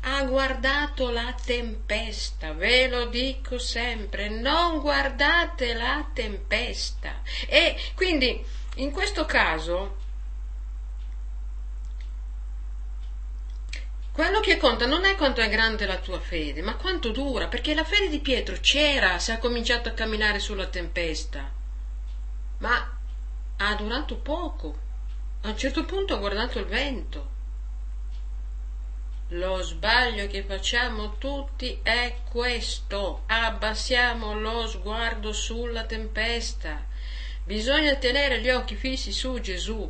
ha, 0.00 0.16
ha 0.16 0.24
guardato 0.24 1.10
la 1.10 1.34
tempesta, 1.44 2.52
ve 2.52 2.88
lo 2.88 3.06
dico 3.06 3.58
sempre, 3.58 4.28
non 4.28 4.80
guardate 4.80 5.74
la 5.74 6.08
tempesta. 6.12 7.22
E 7.46 7.76
quindi 7.94 8.44
in 8.76 8.90
questo 8.90 9.24
caso 9.24 9.98
quello 14.12 14.40
che 14.40 14.56
conta 14.56 14.86
non 14.86 15.04
è 15.04 15.16
quanto 15.16 15.40
è 15.40 15.48
grande 15.48 15.86
la 15.86 15.98
tua 15.98 16.20
fede, 16.20 16.62
ma 16.62 16.76
quanto 16.76 17.10
dura, 17.10 17.46
perché 17.46 17.74
la 17.74 17.84
fede 17.84 18.08
di 18.08 18.20
Pietro 18.20 18.56
c'era 18.60 19.18
se 19.18 19.32
ha 19.32 19.38
cominciato 19.38 19.88
a 19.88 19.92
camminare 19.92 20.38
sulla 20.38 20.66
tempesta, 20.66 21.50
ma 22.58 22.98
ha 23.56 23.74
durato 23.74 24.16
poco 24.16 24.88
a 25.42 25.48
un 25.48 25.56
certo 25.56 25.84
punto 25.86 26.14
ho 26.14 26.18
guardato 26.18 26.58
il 26.58 26.66
vento. 26.66 27.38
Lo 29.34 29.62
sbaglio 29.62 30.26
che 30.26 30.42
facciamo 30.42 31.16
tutti 31.18 31.78
è 31.82 32.18
questo. 32.28 33.22
Abbassiamo 33.26 34.34
lo 34.34 34.66
sguardo 34.66 35.32
sulla 35.32 35.84
tempesta. 35.84 36.84
Bisogna 37.44 37.94
tenere 37.94 38.40
gli 38.40 38.50
occhi 38.50 38.74
fissi 38.74 39.12
su 39.12 39.38
Gesù, 39.40 39.88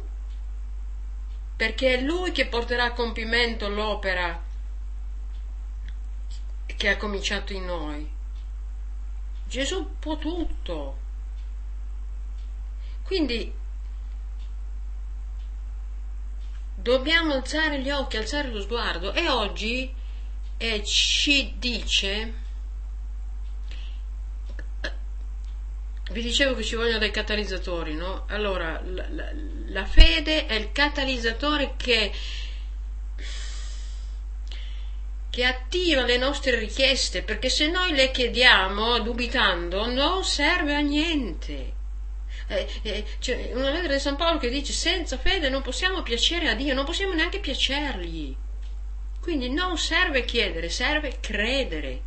perché 1.56 1.94
è 1.94 2.00
Lui 2.02 2.32
che 2.32 2.46
porterà 2.46 2.84
a 2.84 2.92
compimento 2.92 3.68
l'opera 3.68 4.42
che 6.76 6.88
ha 6.88 6.96
cominciato 6.96 7.52
in 7.54 7.64
noi. 7.64 8.10
Gesù 9.46 9.98
può 9.98 10.16
tutto. 10.16 10.98
Quindi 13.04 13.52
dobbiamo 16.82 17.34
alzare 17.34 17.80
gli 17.80 17.90
occhi, 17.90 18.16
alzare 18.16 18.48
lo 18.48 18.60
sguardo 18.60 19.12
e 19.12 19.28
oggi 19.28 19.92
eh, 20.56 20.84
ci 20.84 21.54
dice, 21.58 22.34
vi 26.10 26.22
dicevo 26.22 26.54
che 26.54 26.64
ci 26.64 26.76
vogliono 26.76 26.98
dei 26.98 27.10
catalizzatori, 27.10 27.94
no? 27.94 28.24
Allora, 28.28 28.80
la, 28.84 29.06
la, 29.10 29.30
la 29.66 29.84
fede 29.84 30.46
è 30.46 30.54
il 30.54 30.72
catalizzatore 30.72 31.74
che, 31.76 32.12
che 35.30 35.44
attiva 35.44 36.02
le 36.02 36.16
nostre 36.16 36.58
richieste, 36.58 37.22
perché 37.22 37.48
se 37.48 37.68
noi 37.68 37.92
le 37.92 38.10
chiediamo 38.10 39.00
dubitando 39.00 39.86
non 39.86 40.24
serve 40.24 40.74
a 40.74 40.80
niente 40.80 41.78
eh, 42.50 42.68
eh, 42.82 43.04
c'è 43.20 43.52
una 43.54 43.70
lettera 43.70 43.94
di 43.94 44.00
San 44.00 44.16
Paolo 44.16 44.38
che 44.38 44.50
dice 44.50 44.72
senza 44.72 45.16
fede 45.16 45.48
non 45.48 45.62
possiamo 45.62 46.02
piacere 46.02 46.48
a 46.48 46.54
Dio, 46.54 46.74
non 46.74 46.84
possiamo 46.84 47.14
neanche 47.14 47.38
piacergli. 47.38 48.36
Quindi 49.20 49.50
non 49.50 49.78
serve 49.78 50.24
chiedere, 50.24 50.68
serve 50.68 51.20
credere. 51.20 52.02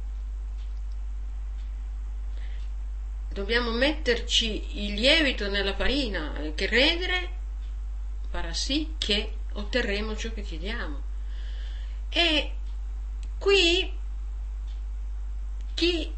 Dobbiamo 3.32 3.72
metterci 3.72 4.84
il 4.86 4.96
lievito 4.96 5.50
nella 5.50 5.76
farina, 5.76 6.38
e 6.40 6.54
credere 6.54 7.30
farà 8.30 8.54
sì 8.54 8.96
che 8.98 9.34
otterremo 9.54 10.16
ciò 10.18 10.32
che 10.34 10.42
chiediamo. 10.42 11.02
E 12.10 12.52
qui 13.40 13.92
chi 15.74 16.14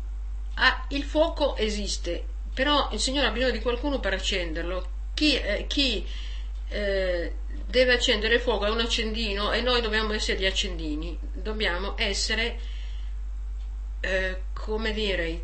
ha 0.56 0.86
il 0.90 1.04
fuoco 1.04 1.56
esiste, 1.58 2.26
però 2.56 2.88
il 2.94 3.02
Signore 3.02 3.28
ha 3.28 3.32
bisogno 3.32 3.52
di 3.52 3.60
qualcuno 3.60 4.00
per 4.00 4.14
accenderlo. 4.14 4.94
Chi, 5.14 5.36
eh, 5.36 5.66
chi 5.68 6.08
eh, 6.70 7.34
deve 7.68 7.94
accendere 7.94 8.36
il 8.36 8.40
fuoco 8.40 8.66
è 8.66 8.70
un 8.70 8.80
accendino 8.80 9.52
e 9.52 9.60
noi 9.60 9.82
dobbiamo 9.82 10.14
essere 10.14 10.40
gli 10.40 10.46
accendini, 10.46 11.20
dobbiamo 11.34 11.98
essere, 11.98 12.58
eh, 14.00 14.44
come 14.54 14.94
dire, 14.94 15.28
i, 15.28 15.44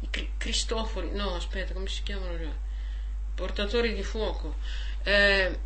i, 0.00 0.28
Cristofori, 0.38 1.10
no 1.10 1.34
aspetta, 1.34 1.72
come 1.72 1.88
si 1.88 2.04
chiamano? 2.04 2.70
Portatori 3.34 3.92
di 3.92 4.04
fuoco. 4.04 4.54
Eh, 5.02 5.58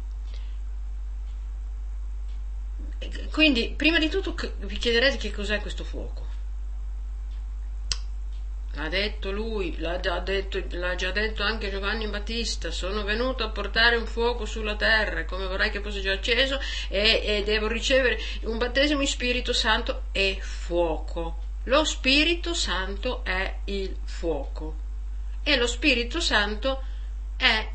quindi, 3.31 3.75
prima 3.77 3.99
di 3.99 4.09
tutto 4.09 4.35
vi 4.61 4.79
chiederete 4.79 5.19
che 5.19 5.31
cos'è 5.31 5.61
questo 5.61 5.85
fuoco 5.85 6.26
ha 8.77 8.89
detto 8.89 9.31
lui, 9.31 9.79
l'ha 9.79 9.99
già 10.01 10.19
detto, 10.19 10.63
l'ha 10.71 10.95
già 10.95 11.11
detto 11.11 11.43
anche 11.43 11.71
Giovanni 11.71 12.07
Battista, 12.09 12.71
sono 12.71 13.05
venuto 13.05 13.43
a 13.43 13.49
portare 13.49 13.97
un 13.97 14.07
fuoco 14.07 14.45
sulla 14.45 14.77
terra, 14.77 15.25
come 15.25 15.47
vorrei 15.47 15.71
che 15.71 15.81
fosse 15.81 16.01
già 16.01 16.13
acceso, 16.13 16.61
e, 16.89 17.23
e 17.25 17.43
devo 17.45 17.69
ricevere 17.69 18.19
un 18.43 18.59
battesimo 18.59 19.01
in 19.01 19.07
Spirito 19.07 19.53
Santo 19.53 20.05
e 20.13 20.39
fuoco. 20.41 21.45
Lo 21.65 21.85
Spirito 21.85 22.55
Santo 22.55 23.25
è 23.25 23.57
il 23.65 23.97
fuoco 24.05 24.77
e 25.43 25.57
lo 25.57 25.67
Spirito 25.67 26.21
Santo 26.21 26.83
è 27.37 27.69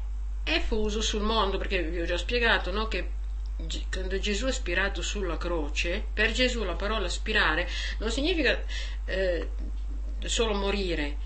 effuso 0.43 1.01
sul 1.01 1.21
mondo, 1.21 1.57
perché 1.57 1.81
vi 1.83 1.99
ho 1.99 2.05
già 2.05 2.17
spiegato 2.17 2.71
no, 2.71 2.87
che 2.87 3.19
quando 3.91 4.19
Gesù 4.19 4.47
è 4.47 4.51
spirato 4.51 5.01
sulla 5.01 5.37
croce, 5.37 6.03
per 6.13 6.31
Gesù 6.31 6.63
la 6.63 6.73
parola 6.73 7.07
spirare 7.07 7.67
non 7.99 8.09
significa 8.09 8.59
eh, 9.05 9.49
solo 10.29 10.53
morire, 10.53 11.17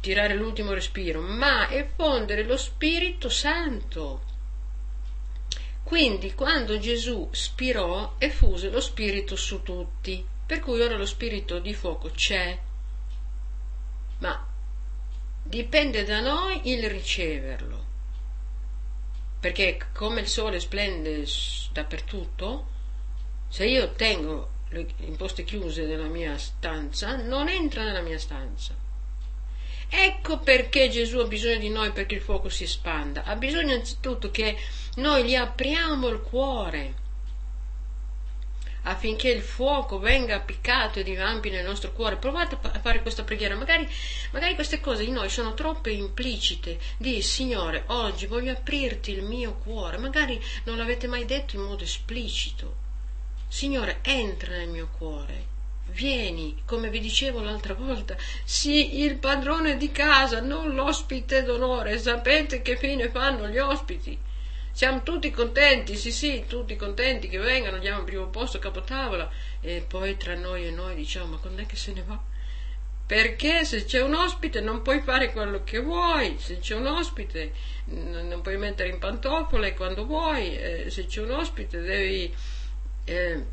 tirare 0.00 0.34
l'ultimo 0.34 0.72
respiro, 0.72 1.20
ma 1.20 1.70
effondere 1.70 2.44
lo 2.44 2.56
Spirito 2.56 3.28
Santo. 3.28 4.22
Quindi 5.82 6.34
quando 6.34 6.78
Gesù 6.78 7.28
spirò, 7.32 8.14
effuse 8.18 8.70
lo 8.70 8.80
Spirito 8.80 9.36
su 9.36 9.62
tutti, 9.62 10.24
per 10.46 10.60
cui 10.60 10.80
ora 10.80 10.96
lo 10.96 11.06
Spirito 11.06 11.58
di 11.58 11.74
fuoco 11.74 12.10
c'è, 12.10 12.58
ma 14.18 14.46
dipende 15.42 16.04
da 16.04 16.20
noi 16.20 16.70
il 16.70 16.88
riceverlo. 16.88 17.84
Perché 19.40 19.88
come 19.92 20.20
il 20.20 20.26
sole 20.26 20.58
splende 20.58 21.26
dappertutto, 21.72 22.66
se 23.48 23.66
io 23.66 23.92
tengo 23.92 24.53
le 24.74 24.86
imposte 25.06 25.44
chiuse 25.44 25.86
della 25.86 26.08
mia 26.08 26.36
stanza, 26.36 27.16
non 27.16 27.48
entra 27.48 27.84
nella 27.84 28.00
mia 28.00 28.18
stanza. 28.18 28.74
Ecco 29.88 30.38
perché 30.40 30.88
Gesù 30.88 31.18
ha 31.18 31.26
bisogno 31.26 31.58
di 31.58 31.68
noi 31.68 31.92
perché 31.92 32.16
il 32.16 32.20
fuoco 32.20 32.48
si 32.48 32.64
espanda. 32.64 33.22
Ha 33.24 33.36
bisogno 33.36 33.72
innanzitutto 33.72 34.30
che 34.30 34.56
noi 34.96 35.24
gli 35.24 35.34
apriamo 35.34 36.08
il 36.08 36.20
cuore 36.20 37.02
affinché 38.84 39.30
il 39.30 39.42
fuoco 39.42 39.98
venga 39.98 40.36
appiccato 40.36 40.98
e 40.98 41.04
divampi 41.04 41.50
nel 41.50 41.64
nostro 41.64 41.92
cuore. 41.92 42.16
Provate 42.16 42.58
a 42.60 42.80
fare 42.80 43.02
questa 43.02 43.24
preghiera. 43.24 43.56
Magari, 43.56 43.88
magari 44.32 44.54
queste 44.54 44.80
cose 44.80 45.04
in 45.04 45.12
noi 45.12 45.28
sono 45.28 45.54
troppe 45.54 45.90
implicite. 45.90 46.78
Di 46.96 47.22
Signore, 47.22 47.84
oggi 47.86 48.26
voglio 48.26 48.52
aprirti 48.52 49.12
il 49.12 49.22
mio 49.22 49.54
cuore. 49.54 49.96
Magari 49.98 50.42
non 50.64 50.76
l'avete 50.76 51.06
mai 51.06 51.24
detto 51.24 51.56
in 51.56 51.62
modo 51.62 51.84
esplicito. 51.84 52.83
Signore, 53.54 53.98
entra 54.02 54.56
nel 54.56 54.66
mio 54.66 54.88
cuore. 54.98 55.44
Vieni, 55.90 56.62
come 56.66 56.90
vi 56.90 56.98
dicevo 56.98 57.40
l'altra 57.40 57.74
volta, 57.74 58.16
sii 58.42 59.02
il 59.02 59.14
padrone 59.14 59.76
di 59.76 59.92
casa, 59.92 60.40
non 60.40 60.74
l'ospite 60.74 61.44
d'onore. 61.44 61.96
Sapete 62.00 62.62
che 62.62 62.76
fine 62.76 63.10
fanno 63.10 63.46
gli 63.46 63.58
ospiti? 63.58 64.18
Siamo 64.72 65.04
tutti 65.04 65.30
contenti, 65.30 65.94
sì 65.94 66.10
sì, 66.10 66.46
tutti 66.48 66.74
contenti 66.74 67.28
che 67.28 67.38
vengano, 67.38 67.78
diamo 67.78 68.00
il 68.00 68.04
primo 68.06 68.26
posto 68.26 68.56
a 68.56 68.60
capotavola 68.60 69.30
e 69.60 69.84
poi 69.86 70.16
tra 70.16 70.34
noi 70.34 70.66
e 70.66 70.72
noi 70.72 70.96
diciamo 70.96 71.26
ma 71.26 71.36
quando 71.36 71.62
è 71.62 71.66
che 71.66 71.76
se 71.76 71.92
ne 71.92 72.02
va? 72.04 72.20
Perché 73.06 73.64
se 73.64 73.84
c'è 73.84 74.02
un 74.02 74.14
ospite 74.14 74.60
non 74.60 74.82
puoi 74.82 75.00
fare 75.00 75.30
quello 75.30 75.62
che 75.62 75.78
vuoi, 75.78 76.38
se 76.40 76.58
c'è 76.58 76.74
un 76.74 76.86
ospite 76.86 77.52
non 77.84 78.40
puoi 78.42 78.56
mettere 78.56 78.88
in 78.88 78.98
pantofole 78.98 79.74
quando 79.74 80.04
vuoi, 80.04 80.56
eh, 80.56 80.90
se 80.90 81.06
c'è 81.06 81.20
un 81.20 81.30
ospite 81.30 81.80
devi 81.80 82.34
eh, 83.04 83.44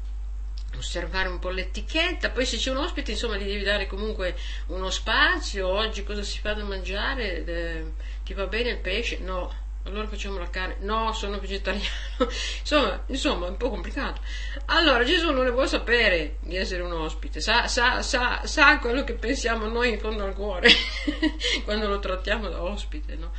osservare 0.77 1.27
un 1.27 1.39
po' 1.39 1.49
l'etichetta, 1.49 2.29
poi 2.29 2.45
se 2.45 2.57
c'è 2.57 2.71
un 2.71 2.77
ospite 2.77 3.11
insomma 3.11 3.37
gli 3.37 3.45
devi 3.45 3.63
dare 3.63 3.87
comunque 3.87 4.35
uno 4.67 4.89
spazio, 4.89 5.67
oggi 5.67 6.03
cosa 6.03 6.23
si 6.23 6.39
fa 6.39 6.53
da 6.53 6.63
mangiare, 6.63 7.43
eh, 7.45 7.85
ti 8.23 8.33
va 8.33 8.47
bene 8.47 8.69
il 8.69 8.77
pesce? 8.77 9.19
No, 9.19 9.53
allora 9.83 10.07
facciamo 10.07 10.37
la 10.37 10.49
carne, 10.49 10.77
no, 10.81 11.11
sono 11.11 11.39
vegetariano, 11.39 11.85
insomma, 12.59 13.03
insomma, 13.07 13.47
è 13.47 13.49
un 13.49 13.57
po' 13.57 13.69
complicato. 13.69 14.21
Allora 14.65 15.03
Gesù 15.03 15.31
non 15.31 15.43
ne 15.43 15.51
vuole 15.51 15.67
sapere 15.67 16.37
di 16.41 16.55
essere 16.55 16.83
un 16.83 16.93
ospite, 16.93 17.41
sa, 17.41 17.67
sa, 17.67 18.01
sa, 18.01 18.41
sa 18.45 18.77
quello 18.79 19.03
che 19.03 19.13
pensiamo 19.13 19.67
noi 19.67 19.89
in 19.89 19.99
fondo 19.99 20.23
al 20.23 20.33
cuore 20.33 20.69
quando 21.65 21.87
lo 21.87 21.99
trattiamo 21.99 22.47
da 22.47 22.61
ospite, 22.61 23.15
no? 23.15 23.31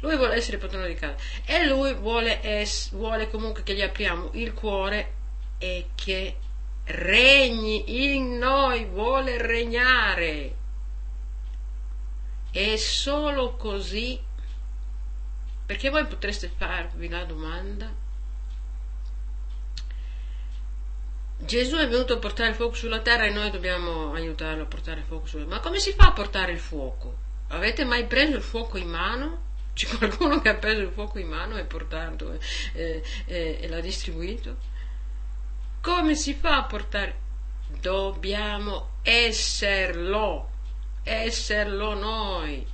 Lui 0.00 0.16
vuole 0.16 0.36
essere 0.36 0.58
padrone 0.58 0.86
di 0.86 0.94
casa 0.94 1.16
e 1.44 1.66
lui 1.66 1.92
vuole, 1.94 2.40
es, 2.42 2.92
vuole 2.92 3.28
comunque 3.28 3.64
che 3.64 3.74
gli 3.74 3.82
apriamo 3.82 4.30
il 4.34 4.54
cuore 4.54 5.16
e 5.58 5.90
che 5.94 6.36
regni 6.84 8.14
in 8.14 8.38
noi, 8.38 8.84
vuole 8.86 9.40
regnare. 9.40 10.56
E 12.50 12.76
solo 12.78 13.56
così, 13.56 14.18
perché 15.66 15.90
voi 15.90 16.06
potreste 16.06 16.50
farvi 16.56 17.08
la 17.08 17.24
domanda, 17.24 17.92
Gesù 21.40 21.76
è 21.76 21.88
venuto 21.88 22.14
a 22.14 22.18
portare 22.18 22.50
il 22.50 22.56
fuoco 22.56 22.74
sulla 22.74 23.00
terra 23.00 23.24
e 23.24 23.30
noi 23.30 23.50
dobbiamo 23.50 24.12
aiutarlo 24.12 24.64
a 24.64 24.66
portare 24.66 25.00
il 25.00 25.06
fuoco 25.06 25.26
sulla 25.26 25.44
terra. 25.44 25.56
Ma 25.56 25.62
come 25.62 25.78
si 25.78 25.92
fa 25.92 26.08
a 26.08 26.12
portare 26.12 26.52
il 26.52 26.58
fuoco? 26.58 27.16
Avete 27.48 27.84
mai 27.84 28.06
preso 28.06 28.36
il 28.36 28.42
fuoco 28.42 28.76
in 28.76 28.88
mano? 28.88 29.46
C'è 29.72 29.86
qualcuno 29.96 30.40
che 30.40 30.48
ha 30.48 30.56
preso 30.56 30.80
il 30.80 30.90
fuoco 30.90 31.20
in 31.20 31.28
mano 31.28 31.56
e 31.56 31.64
portato 31.64 32.32
eh, 32.32 33.02
eh, 33.26 33.58
e 33.60 33.68
l'ha 33.68 33.80
distribuito? 33.80 34.56
Come 35.88 36.14
si 36.16 36.34
fa 36.34 36.58
a 36.58 36.64
portare? 36.64 37.16
Dobbiamo 37.80 38.98
esserlo, 39.00 40.50
esserlo 41.02 41.94
noi. 41.94 42.66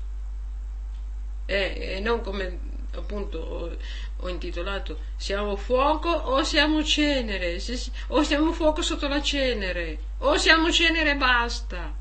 E, 1.47 1.95
e 1.97 2.01
non 2.01 2.23
come 2.23 2.59
appunto 2.93 3.39
ho, 3.39 3.77
ho, 4.17 4.29
intitolato 4.29 4.99
siamo 5.17 5.55
fuoco 5.55 6.09
o 6.09 6.43
siamo 6.43 6.83
cenere, 6.83 7.61
Se, 7.61 7.93
o 8.09 8.25
siamo 8.25 8.53
fuoco 8.53 8.83
sotto 8.83 9.07
la 9.07 9.23
cenere, 9.23 9.99
o 10.19 10.37
siamo 10.37 10.73
cenere 10.73 11.13
e 11.13 11.17
basta. 11.17 11.95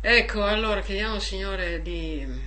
Ecco, 0.00 0.42
allora 0.42 0.80
chiediamo 0.80 1.14
al 1.14 1.22
Signore 1.22 1.82
di 1.82 2.46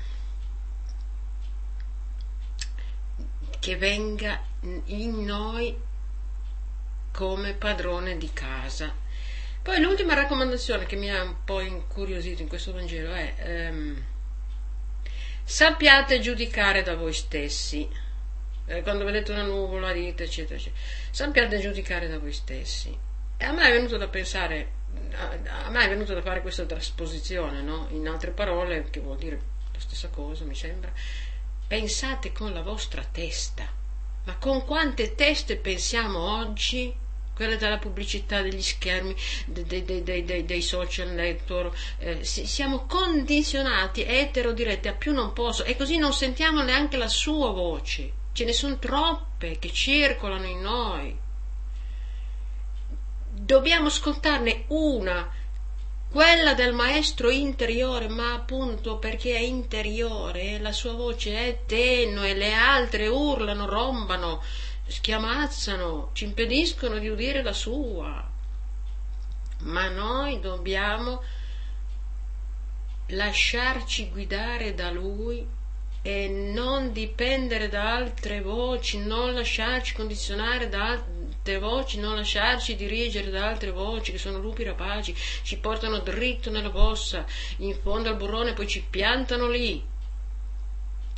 che 3.58 3.78
venga 3.78 4.44
in 4.88 5.24
noi 5.24 5.90
come 7.12 7.54
padrone 7.54 8.18
di 8.18 8.32
casa. 8.34 8.94
Poi 9.62 9.80
l'ultima 9.80 10.16
raccomandazione 10.16 10.86
che 10.86 10.96
mi 10.96 11.12
ha 11.12 11.22
un 11.22 11.44
po' 11.44 11.60
incuriosito 11.60 12.42
in 12.42 12.48
questo 12.48 12.74
Vangelo 12.74 13.14
è 13.14 13.36
ehm, 13.38 14.04
sappiate 15.44 16.20
giudicare 16.20 16.82
da 16.82 16.96
voi 16.96 17.14
stessi. 17.14 17.88
Eh, 18.66 18.82
quando 18.82 19.04
vedete 19.04 19.32
una 19.32 19.44
nuvola, 19.44 19.92
dite, 19.92 20.24
eccetera, 20.24 20.56
eccetera. 20.56 20.82
Sappiate 21.12 21.60
giudicare 21.60 22.08
da 22.08 22.18
voi 22.18 22.34
stessi. 22.34 22.98
E 23.38 23.46
a 23.46 23.52
me 23.52 23.68
è 23.68 23.72
venuto 23.72 23.98
da 23.98 24.08
pensare, 24.08 24.72
a, 25.14 25.66
a 25.66 25.70
me 25.70 25.86
è 25.86 25.90
venuto 25.90 26.14
da 26.14 26.22
fare 26.22 26.42
questa 26.42 26.66
trasposizione, 26.66 27.62
no? 27.62 27.88
In 27.92 28.08
altre 28.08 28.32
parole, 28.32 28.90
che 28.90 29.00
vuol 29.00 29.18
dire 29.18 29.40
la 29.74 29.80
stessa 29.80 30.08
cosa, 30.10 30.44
mi 30.44 30.56
sembra. 30.56 30.92
Pensate 31.68 32.32
con 32.32 32.54
la 32.54 32.62
vostra 32.62 33.04
testa. 33.04 33.81
Ma 34.26 34.36
con 34.38 34.66
quante 34.66 35.16
teste 35.16 35.58
pensiamo 35.58 36.20
oggi? 36.20 37.00
quelle 37.42 37.58
della 37.58 37.80
pubblicità, 37.80 38.42
degli 38.42 38.62
schermi, 38.62 39.16
dei, 39.48 39.84
dei, 39.84 40.04
dei, 40.04 40.46
dei 40.46 40.62
social 40.62 41.10
network, 41.10 41.76
eh, 41.98 42.24
siamo 42.24 42.86
condizionati, 42.86 44.04
etero 44.04 44.52
diretti, 44.52 44.88
a 44.88 44.94
più 44.94 45.12
non 45.12 45.34
posso, 45.34 45.64
e 45.64 45.76
così 45.76 45.98
non 45.98 46.14
sentiamo 46.14 46.62
neanche 46.62 46.98
la 46.98 47.08
sua 47.08 47.50
voce. 47.50 48.12
Ce 48.34 48.46
ne 48.46 48.54
sono 48.54 48.78
troppe 48.78 49.58
che 49.58 49.72
circolano 49.72 50.46
in 50.46 50.62
noi. 50.62 51.18
Dobbiamo 53.32 53.88
ascoltarne 53.88 54.66
una 54.68 55.28
quella 56.12 56.54
del 56.54 56.74
maestro 56.74 57.30
interiore, 57.30 58.10
ma 58.10 58.34
appunto 58.34 58.98
perché 58.98 59.34
è 59.34 59.40
interiore, 59.40 60.60
la 60.60 60.74
sua 60.74 60.92
voce 60.92 61.48
è 61.48 61.60
tenue, 61.66 62.34
le 62.34 62.54
altre 62.54 63.08
urlano, 63.08 63.66
rombano, 63.66 64.44
schiamazzano, 64.88 66.10
ci 66.12 66.26
impediscono 66.26 66.98
di 66.98 67.08
udire 67.08 67.42
la 67.42 67.54
sua. 67.54 68.30
Ma 69.60 69.88
noi 69.88 70.42
dobbiamo 70.42 71.24
lasciarci 73.08 74.10
guidare 74.10 74.74
da 74.74 74.92
lui 74.92 75.48
e 76.04 76.28
non 76.28 76.92
dipendere 76.92 77.70
da 77.70 77.94
altre 77.96 78.42
voci, 78.42 78.98
non 78.98 79.34
lasciarci 79.34 79.94
condizionare 79.94 80.68
da 80.68 80.90
altre 80.90 81.60
voci, 81.60 82.00
non 82.00 82.16
lasciarci 82.16 82.76
dirigere 82.76 83.30
da 83.30 83.48
altre 83.48 83.72
voci 83.72 84.12
che 84.12 84.18
sono 84.18 84.40
lupi 84.40 84.64
rapaci, 84.64 85.16
ci 85.44 85.58
portano 85.60 86.00
dritto 86.00 86.50
nella 86.50 86.72
fossa, 86.72 87.26
in 87.58 87.76
fondo 87.76 88.10
al 88.10 88.18
burrone 88.18 88.52
e 88.52 88.54
poi 88.54 88.68
ci 88.68 88.84
piantano 88.90 89.48
lì. 89.48 89.84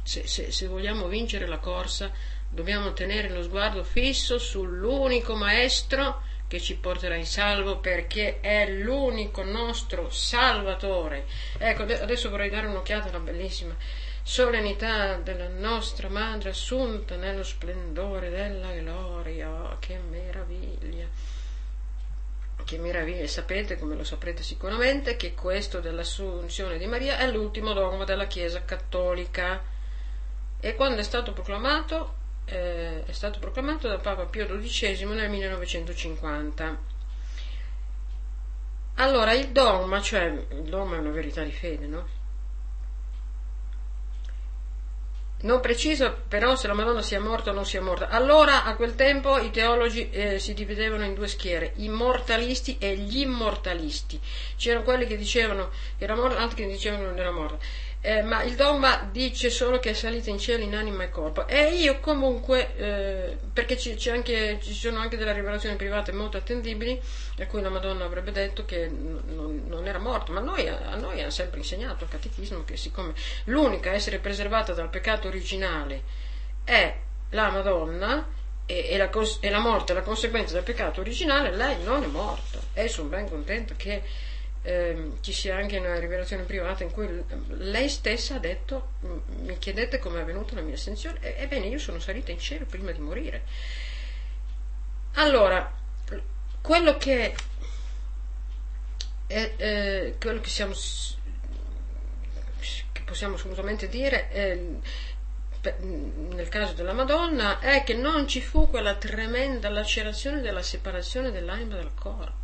Se, 0.04 0.28
se, 0.28 0.52
se 0.52 0.68
vogliamo 0.68 1.08
vincere 1.08 1.48
la 1.48 1.60
corsa, 1.60 2.12
dobbiamo 2.50 2.92
tenere 2.92 3.30
lo 3.30 3.42
sguardo 3.42 3.86
fisso 3.86 4.38
sull'unico 4.38 5.34
maestro 5.36 6.24
che 6.46 6.60
ci 6.60 6.76
porterà 6.76 7.16
in 7.16 7.26
salvo 7.26 7.80
perché 7.80 8.42
è 8.42 8.70
l'unico 8.70 9.44
nostro 9.44 10.10
Salvatore. 10.10 11.26
Ecco, 11.58 11.84
adesso 11.84 12.30
vorrei 12.30 12.50
dare 12.50 12.68
un'occhiata 12.68 13.08
alla 13.08 13.20
bellissima 13.20 13.76
solennità 14.24 15.18
della 15.18 15.50
nostra 15.50 16.08
Madre 16.08 16.50
assunta 16.50 17.18
nello 17.18 17.44
splendore 17.44 18.30
della 18.30 18.72
gloria. 18.72 19.50
Oh, 19.52 19.78
che 19.80 19.98
meraviglia! 19.98 21.06
Che 22.64 22.78
meraviglia! 22.78 23.28
Sapete, 23.28 23.78
come 23.78 23.96
lo 23.96 24.06
saprete 24.06 24.42
sicuramente, 24.42 25.18
che 25.18 25.34
questo 25.34 25.82
dell'assunzione 25.82 26.78
di 26.78 26.86
Maria 26.88 27.18
è 27.18 27.30
l'ultimo 27.30 27.74
dogma 27.74 28.06
della 28.06 28.26
Chiesa 28.28 28.64
cattolica. 28.64 29.62
E 30.60 30.76
quando 30.76 31.02
è 31.02 31.04
stato 31.04 31.34
proclamato, 31.34 32.16
eh, 32.46 33.04
è 33.04 33.12
stato 33.12 33.40
proclamato 33.40 33.90
da 33.90 33.98
Papa 33.98 34.26
Pio 34.26 34.48
XII 34.48 35.06
nel 35.08 35.30
1950. 35.30 36.92
Allora, 38.96 39.34
il 39.34 39.50
dogma, 39.50 40.00
cioè 40.02 40.24
il 40.26 40.64
dogma 40.64 40.96
è 40.96 41.00
una 41.00 41.10
verità 41.10 41.44
di 41.44 41.52
fede, 41.52 41.88
no? 41.88 42.22
Non 45.44 45.60
preciso 45.60 46.24
però 46.28 46.56
se 46.56 46.68
la 46.68 46.74
Madonna 46.74 47.02
sia 47.02 47.20
morta 47.20 47.52
o 47.52 47.54
non 47.54 47.66
sia 47.66 47.82
morta. 47.82 48.08
Allora, 48.08 48.64
a 48.64 48.76
quel 48.76 48.96
tempo, 48.96 49.38
i 49.38 49.52
teologi 49.52 50.10
eh, 50.10 50.40
si 50.40 50.54
dividevano 50.54 51.04
in 51.04 51.14
due 51.14 51.28
schiere, 51.28 51.74
i 51.78 51.90
mortalisti 51.90 52.78
e 52.80 52.96
gli 52.96 53.20
immortalisti. 53.20 54.20
C'erano 54.56 54.84
quelli 54.84 55.06
che 55.06 55.18
dicevano 55.18 55.70
che 55.98 56.06
era 56.06 56.16
morta, 56.16 56.40
altri 56.40 56.64
che 56.64 56.72
dicevano 56.72 57.04
che 57.04 57.10
non 57.10 57.20
era 57.20 57.32
morta 57.32 57.58
eh, 58.06 58.22
ma 58.22 58.44
il 58.44 58.56
dogma 58.56 59.08
dice 59.10 59.50
solo 59.50 59.80
che 59.80 59.92
è 59.92 59.94
salita 59.94 60.30
in 60.30 60.38
cielo 60.38 60.62
in 60.62 60.76
anima 60.76 61.04
e 61.04 61.10
corpo. 61.10 61.48
E 61.48 61.74
io 61.74 62.02
comunque, 62.02 62.76
eh, 62.76 63.38
perché 63.54 63.78
ci, 63.78 64.10
anche, 64.10 64.60
ci, 64.62 64.74
sono 64.74 65.00
anche 65.00 65.16
delle 65.16 65.32
rivelazioni 65.32 65.78
private 65.78 66.12
molto 66.12 66.36
attendibili, 66.36 67.00
a 67.40 67.48
cui 67.48 67.62
la 67.62 67.70
Madonna 67.70 68.04
avrebbe 68.04 68.34
detto 68.34 68.66
che 68.66 68.90
non, 68.90 69.64
non 69.68 69.88
era 69.88 70.00
morto, 70.00 70.34
ma 70.34 70.42
noi, 70.42 70.68
a 70.68 70.96
noi 70.96 71.22
hanno 71.22 71.30
sempre 71.30 71.60
insegnato 71.60 72.04
il 72.04 72.10
catechismo 72.10 72.66
che 72.66 72.76
siccome 72.76 73.14
l'unica 73.46 73.92
a 73.92 73.94
essere 73.94 74.18
preservata 74.18 74.74
dal 74.74 74.90
peccato 74.90 75.30
originale 75.30 76.04
è 76.66 76.94
la 77.30 77.52
Madonna, 77.52 78.28
e, 78.66 78.90
e, 78.90 78.98
la, 78.98 79.10
e 79.40 79.50
la 79.50 79.60
morte 79.60 79.94
è 79.94 79.96
la 79.96 80.02
conseguenza 80.02 80.54
del 80.54 80.64
peccato 80.64 81.00
originale, 81.00 81.56
lei 81.56 81.82
non 81.84 82.04
è 82.04 82.08
morta. 82.08 82.60
E 82.74 82.90
sono 82.90 83.08
ben 83.08 83.30
contenta 83.30 83.76
che 83.76 84.02
eh, 84.64 85.12
ci 85.20 85.34
sia 85.34 85.58
anche 85.58 85.78
una 85.78 86.00
rivelazione 86.00 86.44
privata 86.44 86.84
in 86.84 86.92
cui 86.92 87.24
lei 87.50 87.90
stessa 87.90 88.36
ha 88.36 88.40
detto 88.40 88.92
mi 89.42 89.58
chiedete 89.58 90.00
come 90.00 90.20
è 90.20 90.22
avvenuta 90.22 90.56
la 90.56 90.62
mia 90.62 90.76
ascensione 90.76 91.20
ebbene 91.38 91.68
io 91.68 91.78
sono 91.78 92.00
salita 92.00 92.32
in 92.32 92.40
cielo 92.40 92.66
prima 92.66 92.92
di 92.92 93.00
morire. 93.00 93.44
Allora 95.16 95.72
quello 96.62 96.98
che 96.98 97.36
è, 99.28 99.54
eh, 99.58 100.16
quello 100.18 100.40
che, 100.40 100.50
siamo, 100.50 100.74
che 102.92 103.02
possiamo 103.04 103.36
assolutamente 103.36 103.90
dire 103.90 104.30
è, 104.30 104.58
nel 105.80 106.50
caso 106.50 106.74
della 106.74 106.94
Madonna 106.94 107.60
è 107.60 107.84
che 107.84 107.96
non 107.96 108.28
ci 108.28 108.42
fu 108.42 108.70
quella 108.70 108.96
tremenda 108.96 109.70
lacerazione 109.70 110.40
della 110.40 110.62
separazione 110.62 111.32
dell'anima 111.32 111.76
dal 111.76 111.94
corpo 111.94 112.44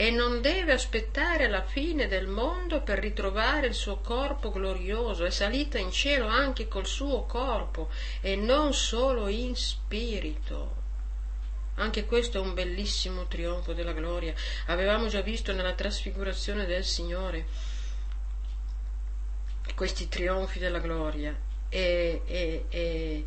e 0.00 0.12
non 0.12 0.40
deve 0.40 0.74
aspettare 0.74 1.48
la 1.48 1.64
fine 1.64 2.06
del 2.06 2.28
mondo 2.28 2.82
per 2.82 3.00
ritrovare 3.00 3.66
il 3.66 3.74
suo 3.74 3.96
corpo 3.96 4.52
glorioso, 4.52 5.24
è 5.24 5.30
salita 5.30 5.76
in 5.76 5.90
cielo 5.90 6.28
anche 6.28 6.68
col 6.68 6.86
suo 6.86 7.24
corpo 7.24 7.90
e 8.20 8.36
non 8.36 8.72
solo 8.72 9.26
in 9.26 9.56
spirito. 9.56 10.76
Anche 11.74 12.04
questo 12.04 12.38
è 12.38 12.40
un 12.40 12.54
bellissimo 12.54 13.26
trionfo 13.26 13.72
della 13.72 13.92
gloria. 13.92 14.34
Avevamo 14.66 15.08
già 15.08 15.20
visto 15.20 15.52
nella 15.52 15.74
trasfigurazione 15.74 16.64
del 16.64 16.84
Signore 16.84 17.46
questi 19.74 20.06
trionfi 20.06 20.60
della 20.60 20.78
gloria 20.78 21.36
e, 21.68 22.22
e, 22.24 22.64
e 22.68 23.24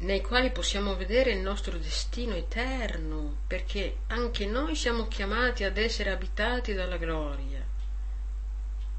nei 0.00 0.22
quali 0.22 0.50
possiamo 0.50 0.96
vedere 0.96 1.32
il 1.32 1.40
nostro 1.40 1.76
destino 1.76 2.34
eterno, 2.34 3.38
perché 3.46 3.98
anche 4.08 4.46
noi 4.46 4.74
siamo 4.74 5.08
chiamati 5.08 5.64
ad 5.64 5.76
essere 5.76 6.10
abitati 6.10 6.72
dalla 6.72 6.96
gloria. 6.96 7.62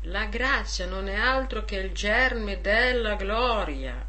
La 0.06 0.26
grazia 0.26 0.86
non 0.86 1.08
è 1.08 1.16
altro 1.16 1.66
che 1.66 1.76
il 1.78 1.92
germe 1.92 2.62
della 2.62 3.16
gloria 3.16 4.06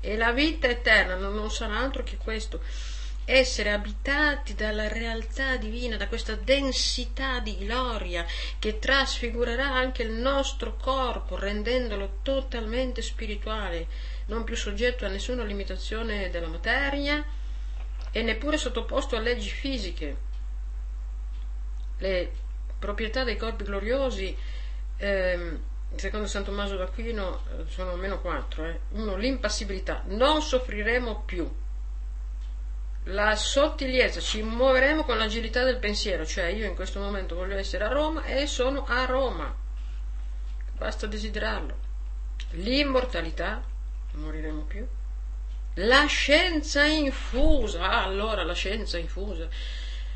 e 0.00 0.16
la 0.16 0.32
vita 0.32 0.68
eterna 0.68 1.14
non 1.16 1.50
sarà 1.50 1.78
altro 1.78 2.02
che 2.02 2.16
questo, 2.16 2.60
essere 3.24 3.72
abitati 3.72 4.54
dalla 4.54 4.88
realtà 4.88 5.56
divina, 5.56 5.96
da 5.96 6.06
questa 6.06 6.34
densità 6.34 7.40
di 7.40 7.56
gloria 7.56 8.24
che 8.58 8.78
trasfigurerà 8.78 9.66
anche 9.66 10.02
il 10.02 10.12
nostro 10.12 10.76
corpo, 10.76 11.36
rendendolo 11.36 12.18
totalmente 12.22 13.02
spirituale 13.02 14.14
non 14.26 14.44
più 14.44 14.56
soggetto 14.56 15.04
a 15.04 15.08
nessuna 15.08 15.44
limitazione 15.44 16.30
della 16.30 16.48
materia 16.48 17.24
e 18.10 18.22
neppure 18.22 18.56
sottoposto 18.56 19.16
a 19.16 19.20
leggi 19.20 19.48
fisiche. 19.48 20.16
Le 21.98 22.32
proprietà 22.78 23.24
dei 23.24 23.36
corpi 23.36 23.64
gloriosi, 23.64 24.36
ehm, 24.96 25.60
secondo 25.94 26.26
San 26.26 26.44
Tommaso 26.44 26.76
d'Aquino, 26.76 27.42
eh, 27.50 27.64
sono 27.68 27.90
almeno 27.90 28.20
quattro. 28.20 28.64
Eh. 28.66 28.80
Uno, 28.90 29.16
l'impassibilità, 29.16 30.02
non 30.06 30.42
soffriremo 30.42 31.22
più. 31.24 31.50
La 33.10 33.36
sottigliezza, 33.36 34.20
ci 34.20 34.42
muoveremo 34.42 35.04
con 35.04 35.16
l'agilità 35.16 35.62
del 35.62 35.78
pensiero, 35.78 36.26
cioè 36.26 36.46
io 36.46 36.66
in 36.66 36.74
questo 36.74 36.98
momento 36.98 37.36
voglio 37.36 37.56
essere 37.56 37.84
a 37.84 37.88
Roma 37.88 38.24
e 38.24 38.46
sono 38.46 38.84
a 38.84 39.04
Roma. 39.04 39.54
Basta 40.76 41.06
desiderarlo. 41.06 41.84
L'immortalità, 42.52 43.62
moriremo 44.16 44.62
più. 44.62 44.86
La 45.74 46.06
scienza 46.06 46.84
infusa, 46.84 47.82
ah, 47.82 48.04
allora 48.04 48.44
la 48.44 48.54
scienza 48.54 48.98
infusa. 48.98 49.48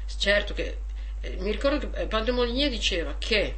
Certo 0.06 0.54
che 0.54 0.78
eh, 1.20 1.36
mi 1.40 1.50
ricordo 1.50 1.90
che 1.90 2.02
eh, 2.02 2.06
Padre 2.06 2.32
Molinier 2.32 2.70
diceva 2.70 3.14
che 3.18 3.56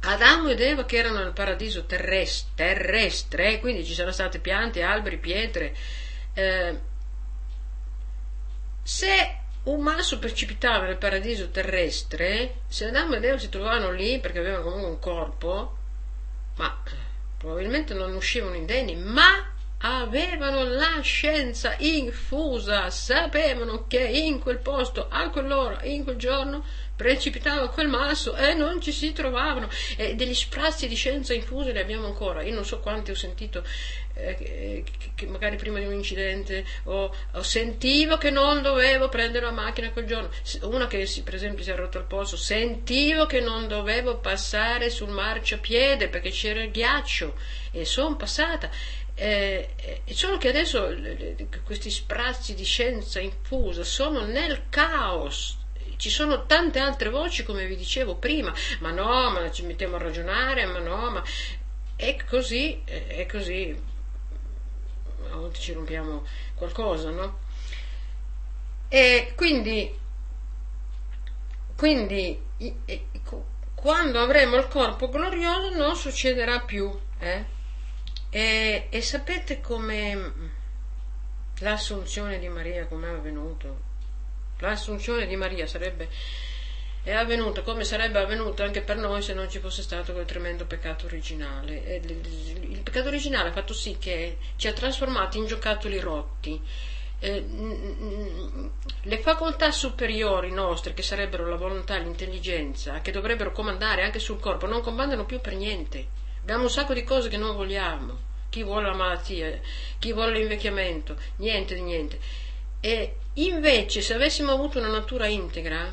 Adamo 0.00 0.48
ed 0.48 0.60
Eva 0.60 0.84
che 0.84 0.96
erano 0.96 1.18
nel 1.18 1.32
paradiso 1.32 1.84
terrestre, 1.84 2.52
terrestre 2.54 3.60
quindi 3.60 3.84
ci 3.84 3.94
sono 3.94 4.10
state 4.10 4.38
piante, 4.38 4.82
alberi, 4.82 5.18
pietre. 5.18 5.74
Eh, 6.34 6.78
se 8.82 9.38
un 9.64 9.80
masso 9.80 10.18
precipitava 10.18 10.86
nel 10.86 10.98
paradiso 10.98 11.50
terrestre, 11.50 12.62
se 12.68 12.86
Adamo 12.86 13.14
ed 13.14 13.24
Eva 13.24 13.38
si 13.38 13.48
trovavano 13.48 13.92
lì 13.92 14.18
perché 14.18 14.40
avevano 14.40 14.62
comunque 14.62 14.88
un 14.88 14.98
corpo, 14.98 15.76
ma 16.56 16.82
probabilmente 17.44 17.92
non 17.92 18.14
uscivano 18.14 18.54
indenni, 18.56 18.96
ma 18.96 19.53
avevano 19.86 20.64
la 20.64 21.00
scienza 21.02 21.74
infusa, 21.78 22.88
sapevano 22.88 23.84
che 23.86 24.00
in 24.00 24.38
quel 24.38 24.58
posto, 24.58 25.08
a 25.10 25.28
quell'ora, 25.28 25.84
in 25.84 26.04
quel 26.04 26.16
giorno, 26.16 26.64
precipitava 26.96 27.68
quel 27.68 27.88
masso 27.88 28.34
e 28.36 28.54
non 28.54 28.80
ci 28.80 28.92
si 28.92 29.12
trovavano. 29.12 29.68
E 29.96 30.14
degli 30.14 30.34
sprazzi 30.34 30.88
di 30.88 30.94
scienza 30.94 31.34
infusa 31.34 31.72
ne 31.72 31.80
abbiamo 31.80 32.06
ancora. 32.06 32.42
Io 32.42 32.54
non 32.54 32.64
so 32.64 32.80
quanti 32.80 33.10
ho 33.10 33.14
sentito, 33.14 33.62
eh, 34.14 34.84
che, 35.14 35.26
magari 35.26 35.56
prima 35.56 35.78
di 35.80 35.84
un 35.84 35.92
incidente, 35.92 36.64
o, 36.84 37.14
o, 37.32 37.42
sentivo 37.42 38.16
che 38.16 38.30
non 38.30 38.62
dovevo 38.62 39.10
prendere 39.10 39.44
la 39.44 39.52
macchina 39.52 39.90
quel 39.90 40.06
giorno. 40.06 40.30
Una 40.62 40.86
che 40.86 41.06
per 41.22 41.34
esempio 41.34 41.62
si 41.62 41.70
è 41.70 41.76
rotto 41.76 41.98
il 41.98 42.04
polso, 42.04 42.38
sentivo 42.38 43.26
che 43.26 43.40
non 43.40 43.68
dovevo 43.68 44.16
passare 44.16 44.88
sul 44.88 45.10
marciapiede 45.10 46.08
perché 46.08 46.30
c'era 46.30 46.62
il 46.62 46.70
ghiaccio 46.70 47.34
e 47.72 47.84
sono 47.84 48.16
passata 48.16 48.70
eh, 49.16 50.02
solo 50.06 50.38
che 50.38 50.48
adesso 50.48 50.92
questi 51.64 51.90
sprazzi 51.90 52.54
di 52.54 52.64
scienza 52.64 53.20
infusa 53.20 53.84
sono 53.84 54.24
nel 54.24 54.68
caos. 54.68 55.58
Ci 55.96 56.10
sono 56.10 56.44
tante 56.46 56.80
altre 56.80 57.08
voci, 57.08 57.44
come 57.44 57.66
vi 57.66 57.76
dicevo 57.76 58.16
prima, 58.16 58.52
ma 58.80 58.90
no, 58.90 59.30
ma 59.30 59.50
ci 59.52 59.62
mettiamo 59.64 59.96
a 59.96 60.00
ragionare, 60.00 60.66
ma 60.66 60.80
no, 60.80 61.10
ma 61.10 61.22
è 61.94 62.16
così, 62.28 62.82
è 62.84 63.24
così. 63.30 63.80
A 65.30 65.36
volte 65.36 65.60
ci 65.60 65.72
rompiamo 65.72 66.26
qualcosa, 66.56 67.10
no? 67.10 67.38
E 68.88 69.32
quindi, 69.36 69.96
quindi 71.76 72.40
quando 73.74 74.20
avremo 74.20 74.56
il 74.56 74.66
corpo 74.66 75.08
glorioso 75.08 75.70
non 75.70 75.94
succederà 75.94 76.60
più, 76.60 76.92
eh? 77.20 77.53
E, 78.36 78.88
e 78.90 79.00
sapete 79.00 79.60
come 79.60 80.32
l'assunzione 81.60 82.40
di 82.40 82.48
Maria, 82.48 82.84
come 82.86 83.06
è 83.06 83.12
avvenuto? 83.12 83.78
L'assunzione 84.58 85.28
di 85.28 85.36
Maria 85.36 85.68
sarebbe 85.68 86.08
è 87.04 87.12
avvenuta 87.12 87.62
come 87.62 87.84
sarebbe 87.84 88.18
avvenuta 88.18 88.64
anche 88.64 88.80
per 88.80 88.96
noi 88.96 89.22
se 89.22 89.34
non 89.34 89.48
ci 89.48 89.60
fosse 89.60 89.82
stato 89.82 90.12
quel 90.12 90.24
tremendo 90.24 90.64
peccato 90.64 91.06
originale. 91.06 92.00
Il 92.02 92.80
peccato 92.82 93.06
originale 93.06 93.50
ha 93.50 93.52
fatto 93.52 93.72
sì 93.72 93.98
che 93.98 94.38
ci 94.56 94.66
ha 94.66 94.72
trasformati 94.72 95.38
in 95.38 95.46
giocattoli 95.46 96.00
rotti 96.00 96.60
le 99.02 99.18
facoltà 99.20 99.70
superiori 99.70 100.50
nostre, 100.50 100.92
che 100.92 101.02
sarebbero 101.02 101.46
la 101.46 101.54
volontà, 101.54 101.96
l'intelligenza, 101.98 103.00
che 103.00 103.12
dovrebbero 103.12 103.52
comandare 103.52 104.02
anche 104.02 104.18
sul 104.18 104.40
corpo, 104.40 104.66
non 104.66 104.82
comandano 104.82 105.24
più 105.24 105.40
per 105.40 105.54
niente. 105.54 106.22
Abbiamo 106.44 106.64
un 106.64 106.70
sacco 106.70 106.92
di 106.92 107.04
cose 107.04 107.30
che 107.30 107.38
non 107.38 107.56
vogliamo. 107.56 108.18
Chi 108.50 108.62
vuole 108.62 108.88
la 108.88 108.94
malattia, 108.94 109.58
chi 109.98 110.12
vuole 110.12 110.34
l'invecchiamento, 110.34 111.16
niente 111.36 111.74
di 111.74 111.80
niente. 111.80 112.20
E 112.80 113.16
invece, 113.34 114.02
se 114.02 114.12
avessimo 114.12 114.52
avuto 114.52 114.78
una 114.78 114.90
natura 114.90 115.26
integra, 115.26 115.90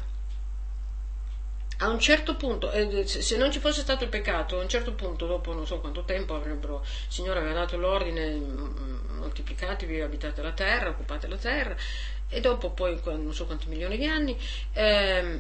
a 1.78 1.88
un 1.88 2.00
certo 2.00 2.36
punto, 2.36 2.70
eh, 2.70 3.08
se 3.08 3.38
non 3.38 3.50
ci 3.50 3.60
fosse 3.60 3.80
stato 3.80 4.04
il 4.04 4.10
peccato, 4.10 4.60
a 4.60 4.62
un 4.62 4.68
certo 4.68 4.92
punto, 4.92 5.26
dopo 5.26 5.54
non 5.54 5.66
so 5.66 5.80
quanto 5.80 6.04
tempo, 6.04 6.36
avrebbero, 6.36 6.82
il 6.82 7.14
Signore 7.14 7.40
aveva 7.40 7.54
dato 7.54 7.78
l'ordine, 7.78 8.34
mm, 8.34 9.20
moltiplicatevi, 9.20 10.02
abitate 10.02 10.42
la 10.42 10.52
terra, 10.52 10.90
occupate 10.90 11.28
la 11.30 11.38
terra, 11.38 11.78
e 12.28 12.42
dopo 12.42 12.72
poi, 12.72 13.00
non 13.06 13.34
so 13.34 13.46
quanti 13.46 13.70
milioni 13.70 13.96
di 13.96 14.06
anni, 14.06 14.38
eh, 14.74 15.40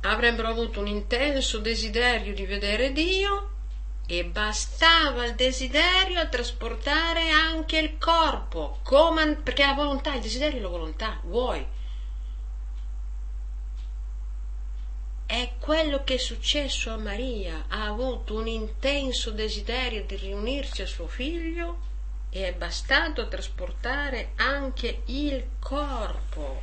avrebbero 0.00 0.48
avuto 0.48 0.80
un 0.80 0.88
intenso 0.88 1.58
desiderio 1.58 2.34
di 2.34 2.44
vedere 2.44 2.92
Dio 2.92 3.50
e 4.10 4.24
bastava 4.24 5.26
il 5.26 5.34
desiderio 5.34 6.18
a 6.18 6.28
trasportare 6.28 7.28
anche 7.28 7.76
il 7.76 7.98
corpo, 7.98 8.80
perché 9.42 9.66
la 9.66 9.74
volontà, 9.74 10.14
il 10.14 10.22
desiderio 10.22 10.58
è 10.58 10.62
la 10.62 10.68
volontà, 10.68 11.20
vuoi 11.24 11.66
È 15.26 15.52
quello 15.60 16.04
che 16.04 16.14
è 16.14 16.16
successo 16.16 16.90
a 16.90 16.96
Maria, 16.96 17.66
ha 17.68 17.84
avuto 17.84 18.34
un 18.34 18.46
intenso 18.46 19.30
desiderio 19.30 20.02
di 20.06 20.16
riunirsi 20.16 20.80
a 20.80 20.86
suo 20.86 21.06
figlio 21.06 21.80
e 22.30 22.48
è 22.48 22.54
bastato 22.54 23.28
trasportare 23.28 24.30
anche 24.36 25.02
il 25.04 25.48
corpo. 25.58 26.62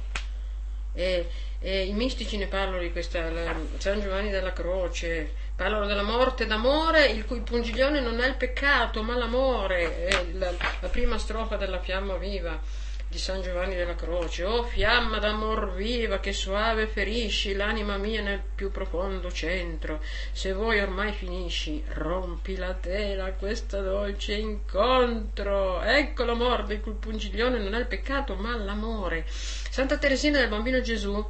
E, 0.94 1.30
e 1.60 1.86
I 1.86 1.94
mistici 1.94 2.38
ne 2.38 2.48
parlano 2.48 2.80
di 2.80 2.92
questa, 2.92 3.30
la, 3.30 3.56
San 3.78 4.02
Giovanni 4.02 4.32
della 4.32 4.52
Croce, 4.52 5.45
parlano 5.56 5.86
della 5.86 6.04
morte 6.04 6.46
d'amore, 6.46 7.08
il 7.08 7.26
cui 7.26 7.40
pungiglione 7.40 8.02
non 8.02 8.20
è 8.20 8.28
il 8.28 8.36
peccato, 8.36 9.02
ma 9.04 9.16
l'amore, 9.16 10.06
è 10.06 10.26
la, 10.34 10.52
la 10.82 10.88
prima 10.90 11.18
strofa 11.18 11.56
della 11.56 11.80
fiamma 11.80 12.18
viva 12.18 12.60
di 13.08 13.18
San 13.22 13.42
Giovanni 13.42 13.76
della 13.76 13.96
Croce, 13.96 14.44
oh, 14.44 14.64
fiamma 14.64 15.20
d'amor 15.20 15.74
viva 15.74 16.20
che 16.20 16.34
soave 16.34 16.88
ferisci 16.88 17.54
l'anima 17.54 17.96
mia 17.96 18.22
nel 18.22 18.42
più 18.54 18.72
profondo 18.72 19.32
centro, 19.32 20.02
se 20.34 20.52
vuoi 20.52 20.82
ormai 20.82 21.14
finisci, 21.14 21.82
rompi 21.94 22.58
la 22.58 22.74
tela 22.74 23.26
a 23.26 23.32
questo 23.32 23.82
dolce 23.82 24.34
incontro. 24.34 25.82
Ecco 25.82 26.26
l'amor 26.26 26.66
di 26.66 26.82
cui 26.82 26.94
pungiglione 26.94 27.60
non 27.60 27.76
è 27.76 27.80
il 27.80 27.86
peccato, 27.86 28.36
ma 28.36 28.58
l'amore. 28.58 29.24
Santa 29.28 29.98
Teresina 29.98 30.40
del 30.40 30.50
Bambino 30.50 30.82
Gesù 30.82 31.26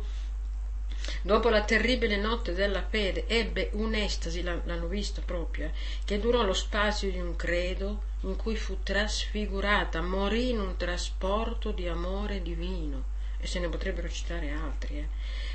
Dopo 1.26 1.50
la 1.50 1.64
terribile 1.64 2.18
notte 2.18 2.54
della 2.54 2.84
fede 2.84 3.26
ebbe 3.26 3.72
un'estasi, 3.74 4.44
l'hanno 4.44 4.86
vista 4.86 5.24
proprio, 5.26 5.66
eh, 5.66 5.72
che 6.06 6.20
durò 6.20 6.44
lo 6.44 6.54
spazio 6.54 7.10
di 7.10 7.18
un 7.18 7.36
credo 7.36 8.04
in 8.22 8.36
cui 8.36 8.56
fu 8.56 8.84
trasfigurata, 8.84 10.04
morì 10.04 10.52
in 10.52 10.60
un 10.60 10.78
trasporto 10.78 11.72
di 11.72 11.88
amore 11.88 12.44
divino. 12.44 13.06
E 13.40 13.48
se 13.48 13.58
ne 13.58 13.70
potrebbero 13.70 14.08
citare 14.08 14.52
altri. 14.52 15.00
Eh. 15.00 15.08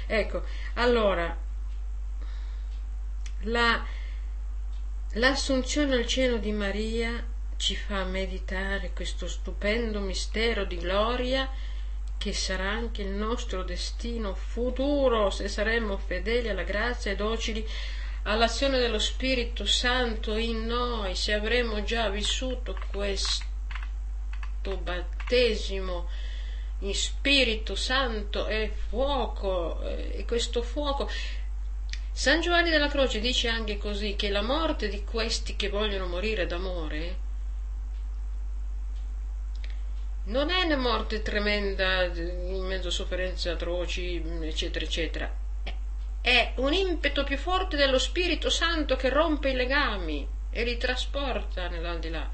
Ecco, 0.08 0.42
allora, 0.74 1.38
la, 3.42 3.86
l'assunzione 5.12 5.94
al 5.94 6.06
cielo 6.06 6.38
di 6.38 6.50
Maria 6.50 7.24
ci 7.56 7.76
fa 7.76 8.02
meditare 8.02 8.90
questo 8.92 9.28
stupendo 9.28 10.00
mistero 10.00 10.64
di 10.64 10.78
gloria 10.78 11.48
che 12.20 12.34
sarà 12.34 12.68
anche 12.68 13.00
il 13.00 13.08
nostro 13.08 13.62
destino 13.62 14.34
futuro 14.34 15.30
se 15.30 15.48
saremo 15.48 15.96
fedeli 15.96 16.50
alla 16.50 16.64
grazia 16.64 17.10
e 17.10 17.16
docili 17.16 17.66
all'azione 18.24 18.78
dello 18.78 18.98
Spirito 18.98 19.64
Santo 19.64 20.36
in 20.36 20.66
noi, 20.66 21.14
se 21.14 21.32
avremo 21.32 21.82
già 21.82 22.10
vissuto 22.10 22.78
questo 22.90 23.46
battesimo 24.82 26.10
in 26.80 26.94
Spirito 26.94 27.74
Santo 27.74 28.46
e 28.48 28.70
fuoco, 28.88 29.80
eh, 29.80 30.18
e 30.18 30.24
questo 30.26 30.60
fuoco. 30.60 31.08
San 32.12 32.42
Giovanni 32.42 32.68
della 32.68 32.88
Croce 32.88 33.18
dice 33.18 33.48
anche 33.48 33.78
così 33.78 34.14
che 34.14 34.28
la 34.28 34.42
morte 34.42 34.90
di 34.90 35.04
questi 35.04 35.56
che 35.56 35.70
vogliono 35.70 36.06
morire 36.06 36.44
d'amore 36.44 37.28
non 40.30 40.50
è 40.50 40.62
una 40.62 40.76
morte 40.76 41.22
tremenda 41.22 42.04
in 42.04 42.64
mezzo 42.64 42.88
a 42.88 42.92
sofferenze 42.92 43.50
atroci, 43.50 44.22
eccetera, 44.42 44.84
eccetera. 44.84 45.36
È 46.20 46.52
un 46.56 46.72
impeto 46.72 47.24
più 47.24 47.36
forte 47.36 47.76
dello 47.76 47.98
Spirito 47.98 48.48
Santo 48.48 48.94
che 48.94 49.08
rompe 49.08 49.50
i 49.50 49.54
legami 49.54 50.26
e 50.50 50.64
li 50.64 50.76
trasporta 50.76 51.68
nell'aldilà. 51.68 52.30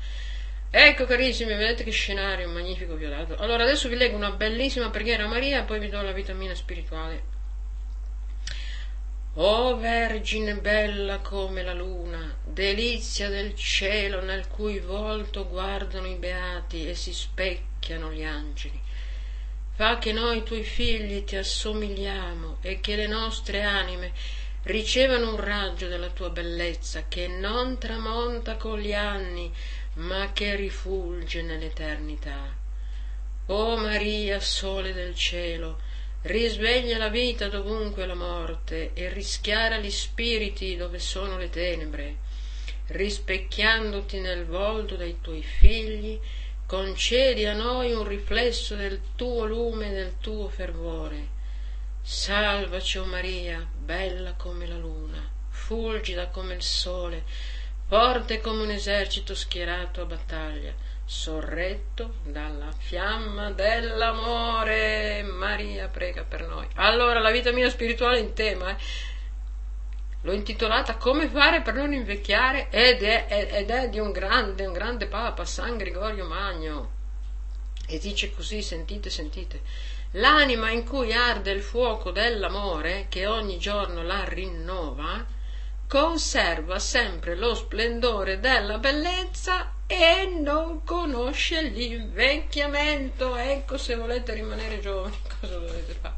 Ecco 0.68 1.06
carissimi, 1.06 1.54
vedete 1.54 1.84
che 1.84 1.90
scenario 1.90 2.50
magnifico 2.50 2.96
vi 2.96 3.06
ho 3.06 3.08
dato. 3.08 3.36
Allora 3.36 3.62
adesso 3.62 3.88
vi 3.88 3.96
leggo 3.96 4.16
una 4.16 4.32
bellissima 4.32 4.90
preghiera 4.90 5.24
a 5.24 5.28
Maria, 5.28 5.62
poi 5.62 5.78
vi 5.78 5.88
do 5.88 6.02
la 6.02 6.12
vitamina 6.12 6.54
spirituale. 6.54 7.34
O 9.38 9.76
Vergine 9.76 10.56
bella 10.56 11.18
come 11.20 11.62
la 11.62 11.74
luna, 11.74 12.36
delizia 12.44 13.30
del 13.30 13.54
cielo 13.54 14.22
nel 14.22 14.48
cui 14.48 14.80
volto 14.80 15.46
guardano 15.48 16.06
i 16.06 16.16
beati 16.16 16.88
e 16.88 16.94
si 16.94 17.12
specchiano 17.14 17.75
gli 17.94 18.24
angeli, 18.24 18.80
fa 19.74 19.98
che 19.98 20.12
noi 20.12 20.42
tuoi 20.42 20.64
figli 20.64 21.24
ti 21.24 21.36
assomigliamo 21.36 22.58
e 22.62 22.80
che 22.80 22.96
le 22.96 23.06
nostre 23.06 23.62
anime 23.62 24.12
ricevano 24.64 25.30
un 25.30 25.36
raggio 25.36 25.86
della 25.86 26.10
tua 26.10 26.30
bellezza 26.30 27.04
che 27.08 27.28
non 27.28 27.78
tramonta 27.78 28.56
con 28.56 28.78
gli 28.78 28.92
anni, 28.92 29.52
ma 29.94 30.32
che 30.32 30.56
rifulge 30.56 31.42
nell'eternità. 31.42 32.54
O 33.46 33.76
Maria, 33.76 34.40
sole 34.40 34.92
del 34.92 35.14
cielo, 35.14 35.78
risveglia 36.22 36.98
la 36.98 37.08
vita 37.08 37.48
dovunque 37.48 38.06
la 38.06 38.14
morte 38.14 38.90
e 38.94 39.08
rischiara 39.12 39.78
gli 39.78 39.90
spiriti 39.90 40.74
dove 40.74 40.98
sono 40.98 41.38
le 41.38 41.48
tenebre, 41.48 42.16
rispecchiandoti 42.88 44.18
nel 44.18 44.44
volto 44.46 44.96
dei 44.96 45.18
tuoi 45.20 45.42
figli, 45.42 46.18
concedi 46.66 47.46
a 47.46 47.54
noi 47.54 47.92
un 47.92 48.06
riflesso 48.06 48.74
del 48.74 49.00
tuo 49.14 49.44
lume 49.44 49.90
e 49.90 49.94
del 49.94 50.18
tuo 50.20 50.48
fervore. 50.48 51.34
Salvaci, 52.02 52.98
o 52.98 53.02
oh 53.02 53.06
Maria, 53.06 53.66
bella 53.76 54.34
come 54.34 54.66
la 54.66 54.76
luna, 54.76 55.22
fulgida 55.48 56.28
come 56.28 56.54
il 56.54 56.62
sole, 56.62 57.24
forte 57.86 58.40
come 58.40 58.62
un 58.62 58.70
esercito 58.70 59.34
schierato 59.34 60.02
a 60.02 60.06
battaglia 60.06 60.86
sorretto 61.06 62.16
dalla 62.24 62.72
fiamma 62.76 63.52
dell'amore. 63.52 65.22
Maria 65.22 65.86
prega 65.88 66.24
per 66.24 66.46
noi. 66.46 66.66
Allora, 66.74 67.20
la 67.20 67.30
vita 67.30 67.52
mia 67.52 67.70
spirituale 67.70 68.18
in 68.18 68.34
tema, 68.34 68.70
eh? 68.70 68.76
L'ho 70.26 70.32
intitolata 70.32 70.96
Come 70.96 71.28
fare 71.28 71.62
per 71.62 71.74
non 71.74 71.92
invecchiare 71.92 72.66
ed 72.70 73.04
è, 73.04 73.48
ed 73.52 73.70
è 73.70 73.88
di 73.88 74.00
un 74.00 74.10
grande, 74.10 74.66
un 74.66 74.72
grande 74.72 75.06
papa, 75.06 75.44
San 75.44 75.76
Gregorio 75.76 76.26
Magno. 76.26 76.94
E 77.86 77.98
dice 78.00 78.34
così, 78.34 78.60
sentite, 78.60 79.08
sentite. 79.08 79.60
L'anima 80.12 80.70
in 80.70 80.84
cui 80.84 81.12
arde 81.12 81.52
il 81.52 81.62
fuoco 81.62 82.10
dell'amore, 82.10 83.06
che 83.08 83.26
ogni 83.26 83.58
giorno 83.58 84.02
la 84.02 84.24
rinnova, 84.24 85.24
conserva 85.86 86.80
sempre 86.80 87.36
lo 87.36 87.54
splendore 87.54 88.40
della 88.40 88.78
bellezza 88.78 89.74
e 89.86 90.26
non 90.42 90.82
conosce 90.82 91.62
l'invecchiamento. 91.62 93.36
Ecco 93.36 93.78
se 93.78 93.94
volete 93.94 94.34
rimanere 94.34 94.80
giovani 94.80 95.16
cosa 95.40 95.56
dovete 95.56 95.92
fare. 96.00 96.16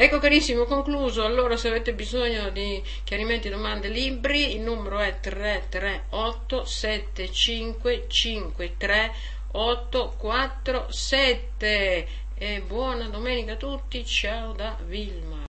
Ecco 0.00 0.20
carissimo, 0.20 0.62
concluso. 0.62 1.24
Allora 1.24 1.56
se 1.56 1.66
avete 1.66 1.92
bisogno 1.92 2.50
di 2.50 2.80
chiarimenti, 3.02 3.48
domande, 3.48 3.88
libri, 3.88 4.54
il 4.54 4.60
numero 4.60 5.00
è 5.00 5.18
338 5.18 6.64
7553 6.64 9.12
847 9.50 12.08
e 12.36 12.62
buona 12.64 13.08
domenica 13.08 13.54
a 13.54 13.56
tutti, 13.56 14.06
ciao 14.06 14.52
da 14.52 14.78
Vilma. 14.86 15.44